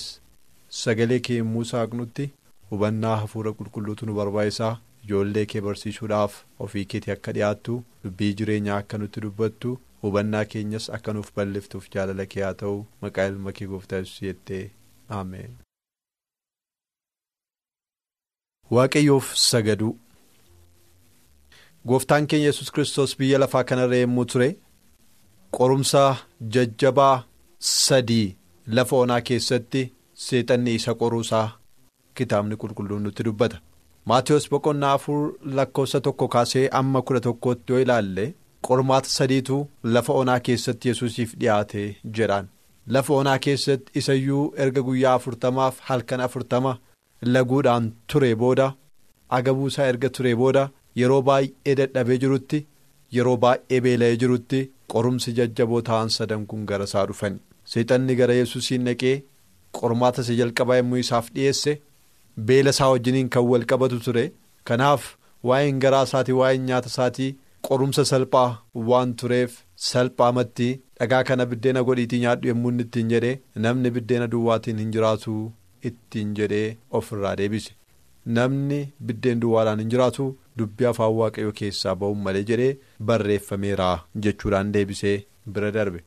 sagalee 0.84 1.20
kee 1.27 1.38
yommuu 1.41 1.63
saaqnutti 1.72 2.25
hubannaa 2.72 3.15
hafuura 3.24 3.53
qulqulluutu 3.60 4.05
nu 4.10 4.15
barbaachisaa 4.20 4.72
ijoollee 5.05 5.46
kee 5.51 5.62
barsiisuudhaaf 5.67 6.38
ofii 6.67 6.86
keetii 6.94 7.13
akka 7.15 7.32
dhiyaattu 7.38 7.75
dubbii 8.05 8.32
jireenyaa 8.39 8.77
akka 8.84 8.98
nutti 9.03 9.22
dubbattu 9.25 9.74
hubannaa 10.05 10.46
keenyas 10.53 10.89
akka 10.98 11.13
nuuf 11.17 11.29
bal'iftuuf 11.39 11.86
jaalala 11.98 12.25
kee 12.34 12.44
haa 12.48 12.53
ta'u 12.63 12.79
maqaa 13.05 13.27
ilma 13.34 13.53
kee 13.60 13.67
gooftaa 13.74 14.01
yesuus 14.03 14.22
jettee 14.29 14.63
ameen. 15.20 15.53
waaqayyoof 18.75 19.27
sagaduu 19.48 19.94
gooftaan 21.89 22.27
keenya 22.29 22.48
yesus 22.51 22.72
kiristoos 22.75 23.17
biyya 23.20 23.39
lafaa 23.44 23.63
kanarra 23.72 23.98
yommuu 24.03 24.25
ture 24.34 24.48
qorumsa 25.58 26.01
jajjabaa 26.55 27.15
sadii 27.74 28.36
lafa 28.77 28.96
onaa 29.03 29.22
keessatti 29.29 29.84
seexanni 30.24 30.74
isa 30.79 30.93
qoruusaa 31.01 31.48
kitaabni 32.17 32.55
qulqulluun 32.62 33.03
nutti 33.03 33.24
dubbata. 33.27 33.57
Maatiyus 34.10 34.50
boqonnaa 34.51 34.93
afur 34.98 35.22
lakkoofsa 35.57 36.01
tokko 36.05 36.27
kaasee 36.36 36.67
amma 36.79 37.01
kudha 37.01 37.22
tokkootti 37.27 37.74
yoo 37.74 37.79
ilaalle 37.86 38.25
qormaata 38.67 39.10
sadiitu 39.17 39.57
lafa 39.84 40.13
onaa 40.22 40.39
keessatti 40.39 40.89
yesusiif 40.89 41.34
dhiyaate 41.39 41.84
jedhaan. 42.17 42.48
Lafa 42.93 43.13
onaa 43.13 43.39
keessatti 43.45 43.91
isayyuu 44.00 44.53
erga 44.65 44.81
guyyaa 44.88 45.13
afurtamaaf 45.19 45.79
halkan 45.89 46.22
afurtama 46.27 46.77
laguudhaan 47.34 47.91
ture 48.13 48.36
booda 48.41 48.67
agabuusaa 49.38 49.88
erga 49.91 50.10
ture 50.17 50.36
booda 50.41 50.63
yeroo 51.01 51.22
baay'ee 51.29 51.75
dadhabee 51.79 52.17
jirutti 52.24 52.60
yeroo 53.17 53.38
baay'ee 53.45 53.79
beela'ee 53.86 54.17
jirutti 54.24 54.60
qorumsi 54.93 55.34
jajjaboo 55.39 55.81
ta'an 55.89 56.10
sadan 56.17 56.45
kun 56.51 56.65
gara 56.72 56.84
isaa 56.89 57.05
dhufan 57.12 57.39
seexanni 57.74 58.15
gara 58.19 58.34
yesusiin 58.41 58.86
dhaqee 58.89 59.15
qormaata 59.79 60.22
isa 60.25 60.34
jalqabaa 60.41 60.77
yommuu 60.82 60.98
isaaf 61.05 61.29
dhiyeesse 61.36 61.74
beela 62.50 62.70
isaa 62.75 62.89
wajjiniin 62.94 63.29
kan 63.36 63.44
wal 63.51 63.65
qabatu 63.72 64.00
ture. 64.05 64.25
Kanaaf 64.67 65.03
waa'een 65.50 65.79
garaa 65.84 66.03
isaatii 66.10 66.38
waa'een 66.41 66.65
nyaata 66.70 66.88
isaatii 66.94 67.36
qorumsa 67.67 68.05
salphaa 68.12 68.50
waan 68.89 69.13
tureef 69.22 69.53
salphaamatti 69.89 70.70
dhagaa 71.00 71.24
kana 71.29 71.46
biddeena 71.51 71.84
godhiitii 71.88 72.20
nyaadhu 72.24 72.48
yommuu 72.51 72.72
inni 72.74 72.84
ittiin 72.88 73.10
jedhee 73.13 73.36
namni 73.65 73.91
biddeena 73.96 74.27
duwwaatiin 74.34 74.77
hin 74.84 74.91
jiraatu 74.96 75.36
ittiin 75.89 76.34
jedhee 76.39 76.77
ofirraa 77.00 77.36
deebise. 77.41 77.72
Namni 78.36 78.79
biddeen 79.08 79.39
duwwaadhaan 79.41 79.79
hin 79.84 79.89
jiraatu 79.94 80.27
dubbii 80.60 80.86
afaan 80.91 81.13
waaqayyoo 81.20 81.51
keessaa 81.62 81.96
ba'uun 82.03 82.22
malee 82.27 82.44
jedhee 82.51 82.77
barreeffameera 83.10 83.89
jechuudhaan 84.25 84.72
deebisee 84.75 85.17
bira 85.58 85.72
darbe. 85.75 86.00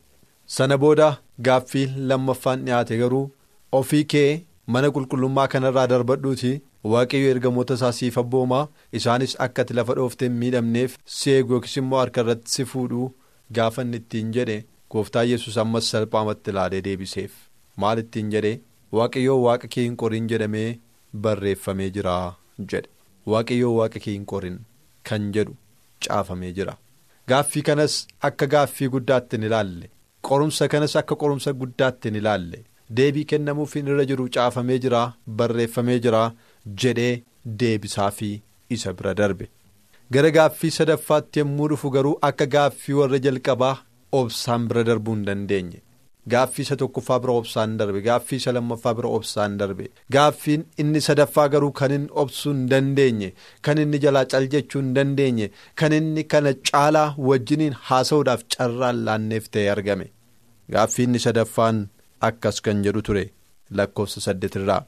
Sana 0.55 0.77
booda 0.83 1.07
gaaffii 1.47 1.85
lammaffaan 2.11 2.65
dhiyaate 2.65 2.97
garuu 3.03 3.25
ofii 3.71 4.03
kee 4.13 4.45
mana 4.67 4.87
qulqullummaa 4.95 5.47
kanarraa 5.53 5.87
darbadhuuti. 5.93 6.61
Waaqayyo 6.91 7.29
ergamoota 7.35 7.73
isaa 7.77 7.91
siif 7.95 8.17
abboomaa 8.21 8.67
isaanis 8.97 9.33
akka 9.45 9.61
ati 9.65 9.73
lafa 9.77 9.95
dhooftee 9.97 10.29
miidhamneef 10.41 10.93
si 11.15 11.31
eegu 11.31 11.53
yookiis 11.55 11.77
immoo 11.81 11.99
harka 11.99 12.21
irratti 12.23 12.51
si 12.53 12.65
fuudhuu 12.73 13.07
gaafa 13.57 13.81
inni 13.85 13.97
ittiin 14.01 14.29
jedhe 14.37 14.55
gooftaa 14.93 15.23
yesus 15.31 15.57
ammas 15.63 15.89
salphaamatti 15.93 16.51
ilaalee 16.53 16.81
deebiseef. 16.85 17.31
Maal 17.77 17.99
ittiin 18.03 18.31
jedhe? 18.35 18.53
Waaqayyoo 18.97 19.37
waaqa 19.47 19.67
kee 19.75 19.83
hin 19.87 19.97
qorin 20.03 20.29
jedhamee 20.31 20.79
barreeffamee 21.25 21.89
jira 21.97 22.15
jedhe. 22.73 22.89
Waaqayyoo 23.33 23.73
waaqa 23.79 23.99
kee 24.05 24.13
hin 24.15 24.25
qorin 24.33 24.57
kan 25.09 25.27
jedhu 25.37 25.57
caafamee 26.07 26.53
jira. 26.61 26.77
Gaaffii 27.29 27.61
kanas 27.71 27.99
akka 28.31 28.47
gaaffii 28.55 28.87
guddaatti 28.95 29.35
hin 29.37 29.43
ilaalle 29.49 29.89
qorumsa 30.29 30.67
kanas 30.75 30.95
akka 31.01 31.15
qorumsa 31.25 31.53
guddaatti 31.63 32.09
hin 32.09 32.15
ilaalle 32.23 32.63
deebii 32.97 33.25
kennamuuf 33.31 33.75
irra 33.81 34.05
jiru 34.11 34.27
caafamee 34.35 34.79
jira 34.85 35.01
barreeffamee 35.41 35.99
jira 36.05 36.21
jedhee 36.83 37.23
deebisaa 37.63 38.11
fi 38.11 38.31
isa 38.77 38.93
bira 38.93 39.13
darbe. 39.19 39.45
Gara 40.13 40.29
gaaffii 40.37 40.71
sadaffaatti 40.79 41.39
yommuu 41.43 41.67
dhufu 41.69 41.89
garuu 41.95 42.17
akka 42.29 42.45
gaaffii 42.55 42.93
warra 43.01 43.19
jalqabaa 43.25 43.75
obsaan 44.19 44.67
bira 44.69 44.83
darbuu 44.87 45.13
hin 45.15 45.25
dandeenye. 45.27 45.81
Gaaffii 46.33 46.63
isa 46.67 46.75
tokkoffaa 46.81 47.19
bira 47.25 47.33
obsaan 47.41 47.75
darbe 47.79 48.01
gaaffii 48.07 48.37
isa 48.41 48.51
lammaffaa 48.55 48.93
bira 48.97 49.09
obsaan 49.17 49.57
darbe. 49.59 49.85
Gaaffiin 50.15 50.65
inni 50.83 51.01
sadaffaa 51.07 51.47
garuu 51.53 51.71
kan 51.81 51.91
inni 51.97 52.09
obsuu 52.23 52.53
hin 52.53 52.65
dandeenye 52.73 53.29
kan 53.67 53.77
inni 53.83 53.99
jalaa 54.07 54.25
cal 54.33 54.47
jechuu 54.55 54.81
hin 54.81 54.91
dandeenye 54.97 55.51
kan 55.81 55.93
inni 55.99 56.23
kana 56.33 56.53
caalaa 56.71 57.07
wajjiniin 57.29 57.73
haasa'uudhaaf 57.91 58.43
carraan 58.57 59.05
laanneef 59.05 59.49
ta'e 59.55 59.69
argame. 59.75 60.09
Gaaffii 60.73 61.03
inni 61.09 61.19
sadaffaan 61.27 61.87
akkas 62.27 62.61
kan 62.65 62.83
jedhu 62.85 63.01
ture 63.07 63.23
lakkoofsa 63.77 64.21
saddeetirraa. 64.25 64.81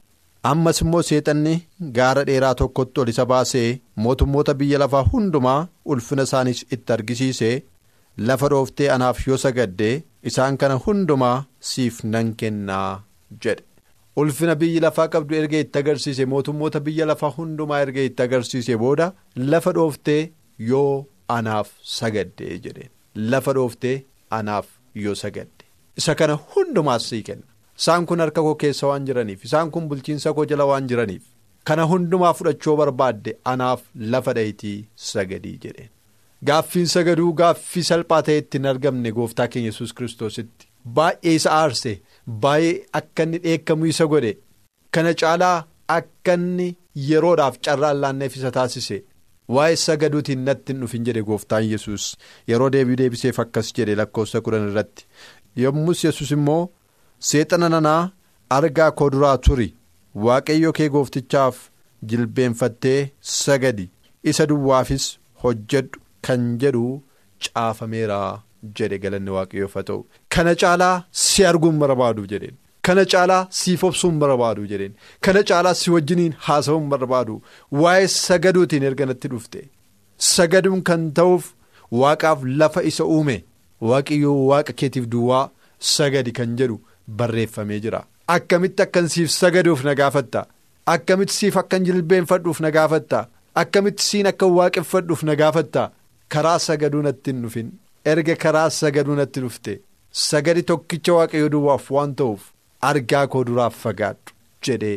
ammas 0.50 0.80
immoo 0.82 1.02
seexanni 1.08 1.54
gaara 1.96 2.22
dheeraa 2.28 2.54
tokkotti 2.60 3.00
ol 3.02 3.08
isa 3.12 3.24
baasee 3.32 3.68
mootummoota 4.04 4.54
biyya 4.60 4.78
lafaa 4.82 5.02
hundumaa 5.12 5.60
ulfina 5.94 6.22
isaaniis 6.28 6.62
itti 6.76 6.92
argisiisee 6.96 7.54
lafa 8.28 8.48
dhooftee 8.52 8.88
anaaf 8.94 9.20
yoo 9.28 9.36
sagadde 9.44 9.90
isaan 10.30 10.56
kana 10.62 10.74
hundumaa 10.86 11.36
siif 11.68 12.00
nan 12.14 12.34
kennaa 12.40 12.90
jedhe. 13.44 13.62
Ulfina 14.20 14.54
biyyi 14.60 14.80
lafaa 14.84 15.08
qabdu 15.12 15.34
erga 15.40 15.58
itti 15.64 15.78
agarsiise 15.82 16.24
mootummoota 16.32 16.80
biyya 16.86 17.06
lafaa 17.10 17.30
hundumaa 17.36 17.80
erga 17.84 18.02
itti 18.08 18.22
agarsiise 18.26 18.76
booda 18.82 19.06
lafa 19.52 19.72
dhooftee 19.78 20.20
yoo 20.70 21.06
anaaf 21.36 21.68
sagadde 21.96 22.50
jedhe. 22.64 22.90
Lafa 23.30 23.52
dhooftee 23.58 23.96
anaaf 24.38 24.66
yoo 25.04 25.14
sagadde 25.22 25.64
isa 26.00 26.14
kana 26.20 26.34
hundumaas 26.54 27.08
sii 27.10 27.22
kenna. 27.28 27.46
isaan 27.78 28.06
kun 28.06 28.20
harka 28.22 28.42
koo 28.46 28.54
keessa 28.62 28.86
waan 28.90 29.06
jiraniif 29.08 29.44
isaan 29.48 29.70
kun 29.74 29.88
bulchiinsa 29.90 30.32
koo 30.38 30.44
jala 30.50 30.64
waan 30.70 30.88
jiraniif 30.90 31.22
kana 31.70 31.84
hundumaa 31.92 32.32
fudhachuu 32.38 32.76
barbaadde 32.80 33.32
anaaf 33.52 33.80
lafa 34.14 34.32
dhayitii 34.38 34.78
sagadii 35.10 35.56
jedheen. 35.64 35.88
Gaaffiin 36.48 36.86
sagaduu 36.92 37.32
gaaffii 37.40 37.82
salphaa 37.88 38.22
ta'etti 38.28 38.58
hin 38.58 38.66
argamne 38.70 39.12
gooftaa 39.18 39.46
keenya 39.54 39.68
yesus 39.72 39.92
kiristoositti. 39.98 40.66
Baay'ee 40.96 41.34
isa 41.38 41.50
aarse 41.58 41.92
baay'ee 42.46 42.72
akka 43.00 43.22
inni 43.28 43.38
dheekkamuu 43.44 43.86
isa 43.92 44.06
godhe 44.14 44.32
kana 44.96 45.14
caalaa 45.22 45.56
akka 45.98 46.34
inni 46.40 46.68
yeroodhaaf 47.10 47.58
carraan 47.68 48.00
laanneef 48.04 48.36
isa 48.40 48.50
taasise. 48.58 48.98
Waa'ee 49.54 49.76
sagaduutiin 49.84 50.44
natti 50.48 50.72
hin 50.72 50.80
dhufin 50.82 51.04
jedhe 51.10 51.22
gooftaan 51.30 51.64
yesus 51.70 52.08
yeroo 52.50 52.70
deebii 52.76 52.96
deebiseef 53.02 53.38
akkas 53.44 53.72
jedhe 53.78 53.94
lakkoofsa 54.00 54.40
kudhan 54.48 54.68
irratti 54.72 55.06
yommus 55.56 56.04
yesus 56.04 56.30
immoo. 56.36 56.62
seexana 57.28 57.68
nanaa 57.72 58.10
argaa 58.56 58.90
koo 58.98 59.10
duraa 59.14 59.36
turi. 59.46 59.68
Waaqayyo 60.24 60.70
kee 60.78 60.88
gooftichaaf 60.94 61.56
jilbeenfattee 62.08 63.00
sagadi. 63.34 63.90
Isa 64.30 64.46
duwwaafis 64.50 65.04
hojjedhu 65.42 66.00
kan 66.28 66.42
jedhu 66.62 66.82
caafameera 67.44 68.18
jedhe 68.80 68.98
galanni 69.04 69.30
waaqayyoof 69.36 69.74
haa 69.78 69.82
ta'u. 69.90 70.02
Kana 70.34 70.54
caalaa 70.62 70.96
si 71.26 71.44
arguun 71.50 71.78
barbaadu 71.82 72.26
jedheen. 72.32 72.56
Kana 72.86 73.04
caalaa 73.12 73.46
siif 73.60 73.84
obsuun 73.90 74.18
barbaadu 74.24 74.66
jedheen. 74.72 74.94
Kana 75.24 75.42
caalaa 75.52 75.74
si 75.80 75.90
wajjiniin 75.94 76.34
haasa'uun 76.48 76.88
barbaadu. 76.92 77.38
Waa'ee 77.82 78.08
sagaduutiin 78.16 78.82
erga 78.90 79.06
natti 79.12 79.28
dhufte. 79.32 79.60
Sagaduun 80.32 80.82
kan 80.88 81.08
ta'uuf 81.18 81.52
waaqaaf 82.02 82.42
lafa 82.60 82.82
isa 82.90 83.04
uume 83.16 83.36
waaqayyoo 83.90 84.38
waaqa 84.50 84.72
keetiif 84.80 85.06
duwwaa 85.12 85.44
sagadi 85.96 86.32
kan 86.40 86.56
jedhu. 86.62 86.80
barreeffamee 87.18 87.78
jira 87.84 87.98
akkamitti 88.32 88.82
akkan 88.82 89.08
siif 89.12 89.30
sagaduuf 89.36 89.80
na 89.86 89.92
gaafatta 90.00 90.40
akkamitti 90.92 91.34
siif 91.36 91.56
akkan 91.62 91.84
jilbeenfadhuuf 91.86 92.60
na 92.64 92.70
gaafatta 92.76 93.22
akkamitti 93.62 94.04
siin 94.08 94.26
akkan 94.30 94.50
waaqeffadhuuf 94.58 95.22
na 95.28 95.34
gaafatta 95.40 95.82
karaa 96.34 96.58
sagaduu 96.66 97.02
natti 97.06 97.30
hin 97.32 97.40
dhufin 97.46 97.72
erga 98.12 98.36
karaa 98.44 98.68
sagaduu 98.76 99.16
natti 99.20 99.40
dhufte 99.46 99.72
sagadi 100.26 100.62
tokkicha 100.70 101.12
waaqayyo 101.18 101.48
duwwaaf 101.54 101.90
waan 101.96 102.14
ta'uuf 102.20 102.44
argaa 102.90 103.24
koo 103.34 103.42
duraaf 103.48 103.76
fagaadhu 103.86 104.36
jedhee 104.68 104.96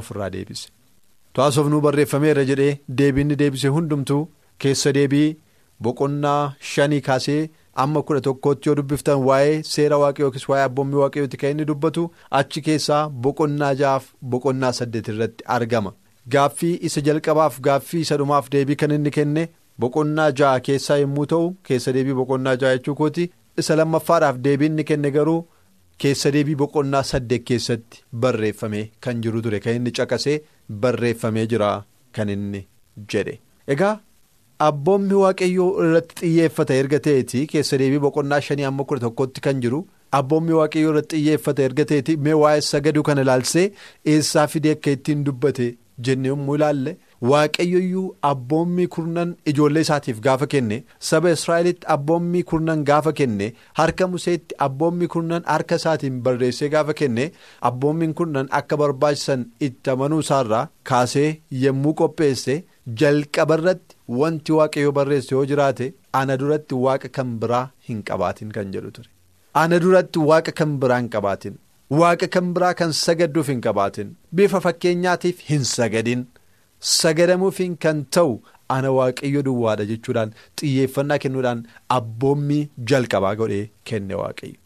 ofirraa 0.00 0.30
deebise 0.36 0.68
to'aasoof 1.38 1.66
nuu 1.74 1.80
barreeffameera 1.88 2.44
jedhee 2.52 2.72
deebiinni 3.00 3.36
deebise 3.44 3.68
hundumtuu 3.78 4.22
keessa 4.64 4.92
deebii 4.98 5.28
boqonnaa 5.86 6.52
shanii 6.74 7.00
kaasee. 7.08 7.42
Amma 7.84 8.02
kudha 8.02 8.20
tokkootti 8.26 8.68
yoo 8.68 8.74
dubbiftan 8.78 9.22
waa'ee 9.28 9.62
seera 9.72 9.98
waaqayyoo 10.02 10.26
yookiis 10.28 10.48
waa'ee 10.52 10.64
abboommii 10.70 11.00
waaqayyooti 11.02 11.36
kan 11.42 11.50
inni 11.54 11.64
dubbatu 11.70 12.04
achi 12.40 12.62
keessaa 12.68 13.02
boqonnaa 13.26 13.72
ja'aaf 13.80 14.08
boqonnaa 14.34 14.72
saddeet 14.78 15.08
irratti 15.12 15.44
argama 15.56 15.92
gaaffii 16.34 16.72
isa 16.90 17.00
jalqabaaf 17.10 17.60
gaaffii 17.68 18.00
isa 18.06 18.16
dhumaaf 18.22 18.50
deebii 18.56 18.76
kan 18.82 18.90
inni 18.96 19.10
kenne 19.18 19.46
boqonnaa 19.84 20.28
ja'a 20.42 20.60
keessaa 20.70 20.98
yommuu 21.04 21.26
ta'u 21.34 21.46
keessa 21.70 21.92
deebii 21.98 22.18
boqonnaa 22.22 22.56
ja'a 22.64 22.74
jechuu 22.76 22.94
kooti 23.02 23.30
isa 23.64 23.76
lammaffaadhaaf 23.80 24.42
deebii 24.48 24.66
inni 24.72 24.84
kenne 24.90 25.10
garuu 25.18 25.38
keessa 26.04 26.32
deebii 26.36 26.58
boqonnaa 26.64 27.02
saddeet 27.12 27.44
keessatti 27.52 28.02
barreeffamee 28.26 28.84
kan 29.06 29.22
jiru 29.26 29.42
ture 29.46 29.60
kan 29.64 29.78
inni 29.80 29.92
caqasee 30.00 30.38
barreeffamee 30.84 31.46
jira 31.54 31.72
kan 32.18 32.28
inni 32.36 32.66
jedhe 33.14 33.38
egaa. 33.74 33.96
Abboommi 34.68 35.14
waaqayyoo 35.22 35.68
irratti 35.84 36.16
xiyyeeffata 36.22 36.74
erga 36.82 36.98
ta'eeti. 37.06 37.46
Keessa 37.52 37.78
deebii 37.80 38.02
boqonnaa 38.06 38.40
shanii 38.48 38.68
amma 38.70 38.84
kudha 38.84 39.06
tokkotti 39.06 39.40
kan 39.46 39.60
jiru. 39.64 39.82
Abboommi 40.20 40.52
waaqayyoo 40.60 40.92
irratti 40.94 41.16
xiyyeeffata 41.22 41.62
erga 41.68 41.84
ta'eeti. 41.92 42.16
Mee 42.16 42.36
waa'ee 42.42 42.60
sagaduu 42.72 43.02
kana 43.10 43.22
ilaalsee 43.26 43.70
eessaa 44.14 44.46
fidee 44.54 44.74
akka 44.78 44.90
ittiin 44.98 45.24
dubbate 45.26 45.70
jennee 46.08 46.28
yommuu 46.34 46.56
ilaalle. 46.60 46.96
Waaqayyoyyuu 47.30 48.04
abboommi 48.28 48.86
kurnan 48.94 49.32
ijoollee 49.50 49.82
isaatiif 49.86 50.20
gaafa 50.26 50.46
kenne 50.52 50.78
saba 51.08 51.32
israa'elitti 51.36 51.86
abboommi 51.94 52.40
kurnan 52.52 52.84
gaafa 52.90 53.12
kenne 53.18 53.48
harka 53.80 54.08
museetti 54.12 54.56
abboommi 54.66 55.08
kurnan 55.14 55.44
harka 55.52 55.76
isaatiin 55.82 56.22
barreessee 56.28 56.68
gaafa 56.76 56.94
kenne 57.02 57.26
abboommi 57.70 58.08
kurnan 58.20 58.48
akka 58.60 58.76
barbaachisan 58.82 59.44
itti 59.68 59.90
amanuu 59.94 60.20
isaarraa 60.26 60.62
kaasee 60.92 61.28
yommuu 61.64 61.94
qopheesse 62.02 62.62
jalqaba 63.02 63.60
irratti. 63.60 63.96
Wanti 64.18 64.52
waaqayyo 64.58 64.92
barreesse 64.98 65.32
yoo 65.34 65.44
jiraate 65.50 65.86
ana 66.20 66.36
duratti 66.42 66.74
waaqa 66.84 67.08
kan 67.16 67.34
biraa 67.42 67.64
hin 67.88 68.02
qabaatin 68.10 68.52
kan 68.56 68.72
jedhu 68.76 68.90
ture. 68.98 69.08
Ana 69.62 69.78
duratti 69.84 70.18
waaqa 70.30 70.52
kan 70.60 70.78
biraa 70.84 70.98
hin 71.02 71.08
qabaatin. 71.16 71.58
Waaqa 72.00 72.28
kan 72.36 72.52
biraa 72.56 72.74
kan 72.80 72.92
sagadduuf 73.02 73.48
hin 73.52 73.60
qabaatin. 73.66 74.14
Bifa 74.40 74.60
fakkeenyaatiif 74.66 75.40
hin 75.50 75.64
sagadin. 75.74 76.24
Sagadamuufiin 76.94 77.76
kan 77.84 78.04
ta'u 78.16 78.32
ana 78.76 78.90
waaqayyo 78.98 79.42
duwwaadha 79.48 79.84
jechuudhaan 79.90 80.30
xiyyeeffannaa 80.60 81.18
kennuudhaan 81.24 81.60
abboommii 81.98 82.62
jalqabaa 82.92 83.34
godhee 83.40 83.64
kenne 83.90 84.14
waaqayyo. 84.22 84.56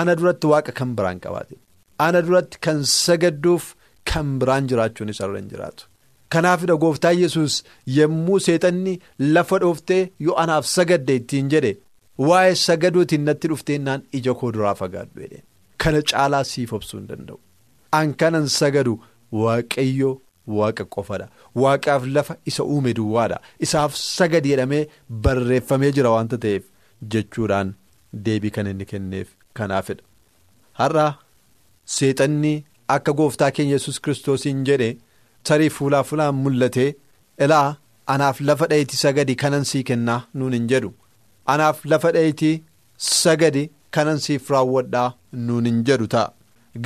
Ana 0.00 0.14
duratti 0.20 0.46
waaqa 0.52 0.72
kan 0.80 0.94
biraa 1.00 1.12
hin 1.16 1.20
qabaatin. 1.26 1.58
Ana 2.06 2.22
duratti 2.28 2.58
kan 2.68 2.84
sagadduuf 2.92 3.74
kan 4.12 4.38
biraan 4.42 4.68
jiraachuun 4.72 5.08
isarra 5.14 5.38
hin 5.42 5.48
jiraatu. 5.54 5.88
Kanaafidha 6.34 6.76
gooftaa 6.84 7.12
yesus 7.22 7.56
yommuu 7.96 8.38
seexanni 8.46 8.94
lafa 9.36 9.58
dhooftee 9.64 10.02
yoo 10.26 10.34
anaaf 10.44 10.66
sagadde 10.74 11.16
ittiin 11.20 11.48
jedhe 11.54 11.72
waa'ee 12.28 12.54
sagaduutiin 12.66 13.24
natti 13.30 13.48
dhufteennaan 13.52 14.02
ija 14.20 14.34
koo 14.42 14.52
duraa 14.58 14.74
fagaadhu 14.82 15.28
kana 15.84 16.02
caalaa 16.10 16.44
siif 16.50 16.72
obsuu 16.72 16.98
hin 16.98 17.08
danda'u. 17.08 17.38
An 17.98 18.14
kanan 18.20 18.46
sagadu 18.58 18.94
waaqayyo 19.40 20.10
waaqa 20.58 20.84
qofadha 20.94 21.26
waaqaaf 21.64 22.06
lafa 22.16 22.36
isa 22.52 22.64
uume 22.64 22.94
duwwaadha. 22.98 23.38
Isaaf 23.66 23.94
sagadi 24.02 24.48
jedhamee 24.54 24.86
barreeffamee 25.26 25.92
jira 25.98 26.10
waanta 26.16 26.38
ta'eef 26.44 26.64
jechuudhaan 27.14 27.74
deebii 28.28 28.50
kan 28.56 28.66
inni 28.72 28.84
kenneef 28.92 29.28
kanaafidha. 29.60 30.02
Har'a 30.80 31.06
seexanni 31.96 32.54
akka 32.96 33.12
gooftaa 33.20 33.50
keenya 33.58 33.72
yesus 33.78 34.00
kiristoosiin 34.06 34.64
jedhe 34.70 34.90
tarii 35.48 35.68
fuulaa 35.76 36.02
fuulaan 36.08 36.34
mul'ate 36.44 36.86
ilaa 37.44 37.68
anaaf 38.14 38.40
lafa 38.48 38.66
dha'itii 38.72 38.96
sagadi 39.04 39.34
kanan 39.42 39.64
sii 39.70 39.82
kennaa 39.90 40.20
nuun 40.34 40.52
hin 40.58 40.66
jedhu. 40.72 40.90
Anaaf 41.52 41.84
lafa 41.92 42.12
dha'itii 42.16 42.54
sagadi 43.10 43.64
kanan 43.98 44.18
siif 44.24 44.50
raawwadhaa 44.54 45.08
nuun 45.46 45.64
hin 45.70 45.82
jedhu 45.90 46.06
ta'a. 46.14 46.32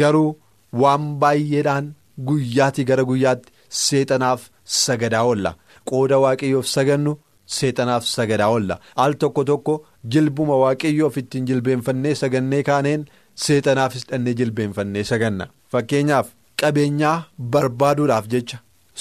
Garuu 0.01 0.37
waan 0.83 1.07
baay'eedhaan 1.23 1.92
guyyaatii 2.29 2.85
gara 2.90 3.05
guyyaatti 3.11 3.53
seexanaaf 3.85 4.42
sagadaa 4.81 5.23
oolla 5.31 5.53
qooda 5.90 6.18
waaqayyoof 6.25 6.66
sagannu 6.75 7.12
seexanaaf 7.59 8.05
sagadaa 8.14 8.49
oolla 8.57 8.77
al 9.05 9.12
tokko 9.23 9.44
tokko 9.51 9.75
jilbuma 10.14 10.57
waaqayyoof 10.64 11.16
ittiin 11.23 11.46
jilbeenfannee 11.51 12.14
sagannee 12.23 12.62
kaaneen 12.68 13.07
seexanaafis 13.46 14.07
dhannee 14.11 14.35
jilbeenfannee 14.40 15.05
saganna. 15.12 15.46
Fakkeenyaaf 15.73 16.29
qabeenyaa 16.62 17.16
barbaaduudhaaf 17.55 18.27
jecha 18.35 18.59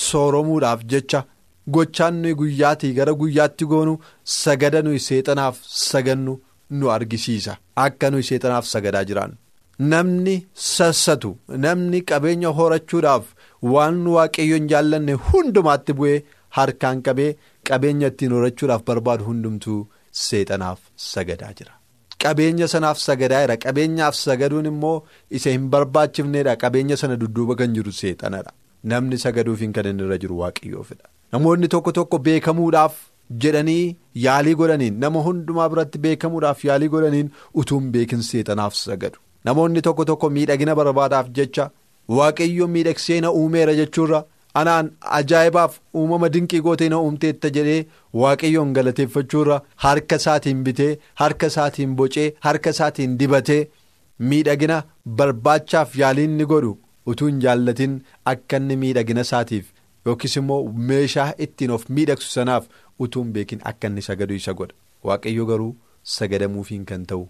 sooromuudhaaf 0.08 0.82
jecha 0.94 1.22
gochaan 1.76 2.16
nuyi 2.22 2.36
guyyaatii 2.42 2.94
gara 3.00 3.14
guyyaatti 3.22 3.66
goonu 3.74 3.94
sagada 4.38 4.82
nuyi 4.88 5.00
seexanaaf 5.08 5.58
sagannu 5.90 6.34
nu 6.80 6.92
argisiisa 6.96 7.58
akka 7.86 8.10
nuyi 8.12 8.24
seexanaaf 8.30 8.66
sagadaa 8.74 9.04
jiraannu. 9.10 9.36
Namni 9.92 10.36
sassatu 10.76 11.30
namni 11.66 12.00
qabeenya 12.10 12.50
horachuudhaaf 12.58 13.26
waan 13.74 14.02
waaqayyoon 14.16 14.68
jaallanne 14.72 15.14
hundumaatti 15.28 15.94
bu'ee 16.00 16.18
harkaan 16.58 17.02
qabee 17.08 17.32
qabeenya 17.70 18.08
ittiin 18.14 18.34
horachuudhaaf 18.38 18.84
barbaadu 18.90 19.24
hundumtuu 19.30 19.80
seexanaaf 20.26 20.80
sagadaa 21.12 21.54
jira. 21.60 21.74
Qabeenya 22.24 22.68
sanaaf 22.74 22.98
sagadaa 23.02 23.42
jira 23.44 23.56
qabeenyaaf 23.66 24.16
sagaduun 24.22 24.66
immoo 24.72 24.96
isa 25.40 25.54
hin 25.56 25.68
barbaachifneedha 25.76 26.56
qabeenya 26.64 26.98
sana 27.02 27.16
dudduuba 27.22 27.56
kan 27.62 27.74
jiru 27.78 27.92
seexanadha. 28.00 28.52
Namni 28.94 29.18
sagaduuf 29.26 29.62
kan 29.78 29.86
inni 29.92 30.04
irra 30.08 30.18
jiru 30.24 30.40
waaqayyoofidha. 30.42 31.06
Namoonni 31.34 31.68
tokko 31.76 31.92
tokko 32.00 32.18
beekamuudhaaf 32.28 32.96
jedhanii 33.46 33.96
yaalii 34.26 34.56
godhaniin 34.62 35.00
nama 35.06 35.24
hundumaa 35.28 35.70
biratti 35.76 35.98
beekamuudhaaf 36.08 36.66
yaalii 36.70 36.90
godhaniin 36.96 37.32
utuun 37.64 37.92
beekin 37.96 38.22
seexanaaf 38.32 38.76
sagadu. 38.84 39.18
Namoonni 39.46 39.82
tokko 39.88 40.06
tokko 40.12 40.30
miidhagina 40.38 40.76
barbaadaaf 40.82 41.30
jecha 41.40 41.70
waaqayyo 42.20 42.68
miidhagsee 42.76 43.22
na 43.22 43.32
uumeera 43.42 43.76
jechuurra 43.82 44.24
anaan 44.62 44.92
ajaa'ibaaf 45.20 45.78
uumama 46.02 46.30
dinqii 46.36 46.62
gootee 46.68 46.90
na 46.94 47.00
uumteetta 47.08 47.50
jedhee 47.58 47.80
waaqayyoon 48.22 48.74
galateeffachuurra 48.78 49.58
harka 49.86 50.16
isaatiin 50.22 50.64
bitee 50.68 50.92
harka 51.24 51.48
isaatiin 51.54 51.96
bocee 52.02 52.28
harka 52.48 52.70
isaatiin 52.76 53.18
dibatee 53.20 53.60
miidhagina 54.32 54.78
barbaachaaf 55.22 55.96
yaaliin 56.04 56.38
ni 56.42 56.46
godhu 56.54 56.72
utuu 57.14 57.28
hin 57.32 57.40
jaallatin 57.46 57.94
akka 58.34 58.58
inni 58.64 58.76
miidhagina 58.86 59.22
isaatiif 59.28 59.70
yookiis 60.10 60.36
immoo 60.42 60.60
meeshaa 60.92 61.30
ittiin 61.48 61.72
of 61.78 61.86
miidhagsu 62.00 62.30
sanaaf 62.38 62.66
utuu 63.08 63.24
hin 63.24 63.34
beekin 63.38 63.62
akka 63.74 63.88
inni 63.94 64.02
sagadu 64.10 64.34
isa 64.42 64.54
godha 64.62 64.76
waaqayyo 65.10 65.46
garuu 65.54 65.72
sagadamuufiin 66.18 66.86
kan 66.92 67.06
ta'u 67.12 67.24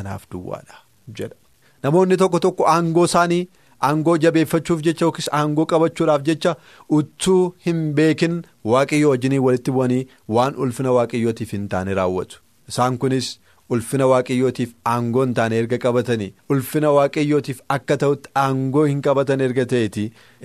anaaf 0.00 0.24
duwwaadha 0.32 0.76
jedha. 1.18 1.36
Namoonni 1.82 2.16
tokko 2.22 2.38
tokko 2.46 2.66
aangoo 2.72 3.04
isaanii 3.10 3.48
aangoo 3.88 4.16
jabeeffachuuf 4.24 4.82
jecha 4.88 5.04
yookiis 5.06 5.28
aangoo 5.40 5.66
qabachuudhaaf 5.72 6.22
jecha 6.28 6.54
utuu 6.98 7.40
hin 7.66 7.82
beekin 7.98 8.38
waaqayyo 8.74 9.10
wajjinii 9.14 9.38
walitti 9.48 9.70
bu'anii 9.78 10.06
waan 10.38 10.54
ulfina 10.66 10.92
waaqayyootiif 10.98 11.52
hin 11.56 11.68
taane 11.74 11.94
raawwatu. 12.00 12.40
Isaan 12.68 12.98
kunis 13.04 13.28
ulfina 13.76 14.06
waaqayyootiif 14.12 14.72
aangoo 14.94 15.24
hin 15.26 15.34
taane 15.40 15.56
erga 15.64 15.78
qabatanii 15.84 16.32
ulfina 16.56 16.90
waaqayyootiif 16.98 17.60
akka 17.76 17.96
ta'utti 18.04 18.30
aangoo 18.46 18.84
hin 18.92 19.02
qabatan 19.08 19.40
erga 19.50 19.66
ta'eeti 19.74 20.04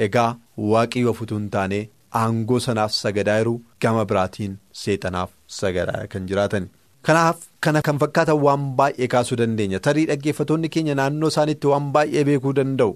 egaa 0.09 0.29
waaqayyoof 0.73 1.21
utuu 1.27 1.37
hin 1.41 1.49
taane 1.57 1.79
aangoo 2.25 2.59
sanaaf 2.67 2.91
sagadaa 2.99 3.37
jiru 3.41 3.55
gama 3.85 4.05
biraatiin 4.11 4.57
seexanaaf 4.83 5.29
sagadaa 5.61 6.07
kan 6.15 6.27
jiraatan. 6.31 6.69
Kanaaf 7.07 7.37
kana 7.65 7.81
kan 7.85 7.97
fakkaatan 8.01 8.37
waan 8.45 8.65
baay'ee 8.79 9.07
kaasuu 9.13 9.37
dandeenya 9.39 9.79
tarii 9.85 10.05
dhaggeeffatoonni 10.09 10.69
keenya 10.73 10.95
naannoo 10.99 11.29
isaaniitti 11.33 11.67
waan 11.71 11.87
baay'ee 11.95 12.23
beekuu 12.27 12.53
danda'u 12.59 12.91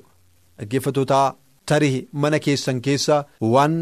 dhaggeeffatoota 0.59 1.21
tarii 1.65 2.07
mana 2.23 2.39
keessan 2.47 2.81
keessa 2.87 3.23
waan 3.53 3.77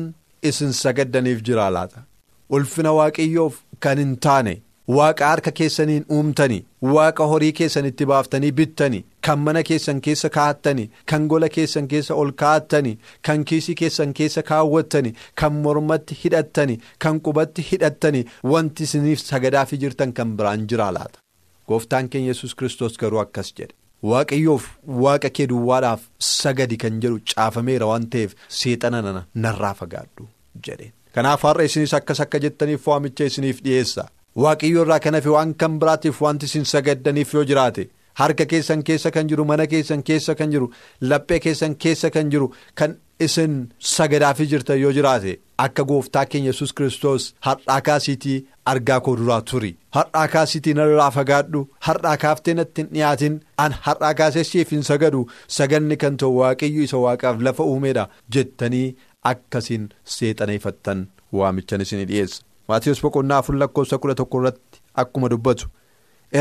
isin 0.52 0.74
sagaddaniif 0.84 1.42
jira 1.48 1.70
laata? 1.78 2.04
Ulfina 2.50 2.92
waaqayyoof 3.00 3.56
kan 3.80 3.98
hin 3.98 4.16
taane 4.26 4.54
waaqa 4.98 5.28
harka 5.32 5.52
keessaniin 5.60 6.06
uumtanii 6.16 6.64
waaqa 6.96 7.28
horii 7.32 7.52
keessanitti 7.60 8.06
baaftanii 8.12 8.52
bittanii 8.58 9.04
kan 9.28 9.40
mana 9.46 9.62
keessan 9.70 10.02
keessa 10.08 10.30
kaa'attanii 10.38 10.90
kan 11.12 11.28
gola 11.34 11.50
keessan 11.58 11.88
keessa 11.94 12.16
ol 12.24 12.32
kaa'attanii 12.44 12.98
kan 13.30 13.46
kiisii 13.52 13.76
keessan 13.82 14.14
keessa 14.20 14.44
kaawwattanii 14.50 15.14
kan 15.44 15.54
mormatti 15.68 16.18
hidhattanii 16.24 16.80
kan 17.06 17.22
qubatti 17.28 17.66
hidhattanii 17.72 18.26
wanti 18.56 18.84
isiniif 18.90 19.24
sagadaafii 19.30 19.80
jirtan 19.86 20.14
kan 20.14 20.36
biraan 20.38 20.68
jira 20.74 20.92
laata? 20.98 21.20
Gooftaan 21.68 22.10
keenya 22.10 22.34
yesus 22.36 22.56
kiristoos 22.56 22.98
garuu 22.98 23.20
akkas 23.24 23.54
jedhe 23.60 23.76
waaqayyoof 24.12 24.66
waaqa 25.04 25.30
kee 25.38 25.48
duwwaadhaaf 25.52 26.02
sagadi 26.30 26.78
kan 26.84 27.00
jedhu 27.06 27.20
caafameera 27.34 27.88
waan 27.92 28.08
ta'eef 28.16 28.36
seexana 28.60 29.02
nana 29.08 29.22
narraa 29.46 29.74
fagaadhu 29.82 30.28
jedheen 30.68 30.94
kanaaf 31.18 31.46
har'a 31.50 31.64
isinis 31.70 31.94
akkas 32.00 32.20
akka 32.26 32.40
jettaniif 32.46 32.88
waamicha 32.92 33.26
isiniif 33.32 33.62
dhiyeessa. 33.66 34.08
Waaqayyo 34.44 34.84
irraa 34.86 35.00
kan 35.06 35.14
hafe 35.20 35.30
waan 35.36 35.54
kan 35.62 35.74
biraatiif 35.82 36.22
wanti 36.26 36.46
isin 36.50 36.64
sagaddaniif 36.74 37.34
yoo 37.38 37.44
jiraate 37.50 37.84
harka 38.22 38.46
keessan 38.54 38.82
keessa 38.88 39.12
kan 39.16 39.28
jiru 39.30 39.46
mana 39.50 39.68
keessan 39.74 40.02
keessa 40.08 40.36
kan 40.40 40.52
jiru 40.54 40.68
laphee 41.12 41.40
keessan 41.46 41.76
keessa 41.86 42.10
kan 42.16 42.32
jiru 42.34 42.48
kan 42.82 42.96
isin 43.20 43.56
sagadaafii 43.80 44.48
jirtan 44.52 44.80
yoo 44.82 44.92
jiraate 44.98 45.34
akka 45.66 45.84
gooftaa 45.90 46.26
keenya 46.26 46.50
yesus 46.52 46.74
kiristoos 46.78 47.28
har'aa 47.48 47.82
kaasiitii 47.88 48.38
argaa 48.72 49.00
koo 49.08 49.16
duraa 49.20 49.42
turi 49.52 49.72
har'aa 49.98 50.28
kaasiitii 50.36 50.74
narraa 50.80 51.10
fagaadhu 51.18 51.62
har'aa 51.88 52.16
kaaftee 52.24 52.54
natti 52.60 52.82
hin 52.82 52.90
dhiyaatin 52.94 53.36
an 53.66 53.76
har'aa 53.88 54.14
kaasee 54.22 54.44
siif 54.52 54.72
hin 54.76 54.84
sagadu 54.90 55.22
saganni 55.58 55.98
kan 56.06 56.18
ta'u 56.24 56.38
waaqayyo 56.40 56.84
isa 56.88 56.98
waaqaaf 57.06 57.42
lafa 57.50 57.64
uumeedha 57.74 58.08
jettanii 58.38 58.88
akkasiin 59.34 59.86
seexaneeffattan 60.16 61.08
waamichan 61.34 61.82
isin 61.82 62.08
dhiyeessa. 62.08 62.44
Maatiyoos 62.68 63.02
boqonnaa 63.04 63.38
afur 63.44 63.56
lakkoofsa 63.62 63.98
kudha 64.04 64.16
tokko 64.16 64.40
irratti 64.42 64.82
akkuma 65.04 65.30
dubbatu 65.32 65.68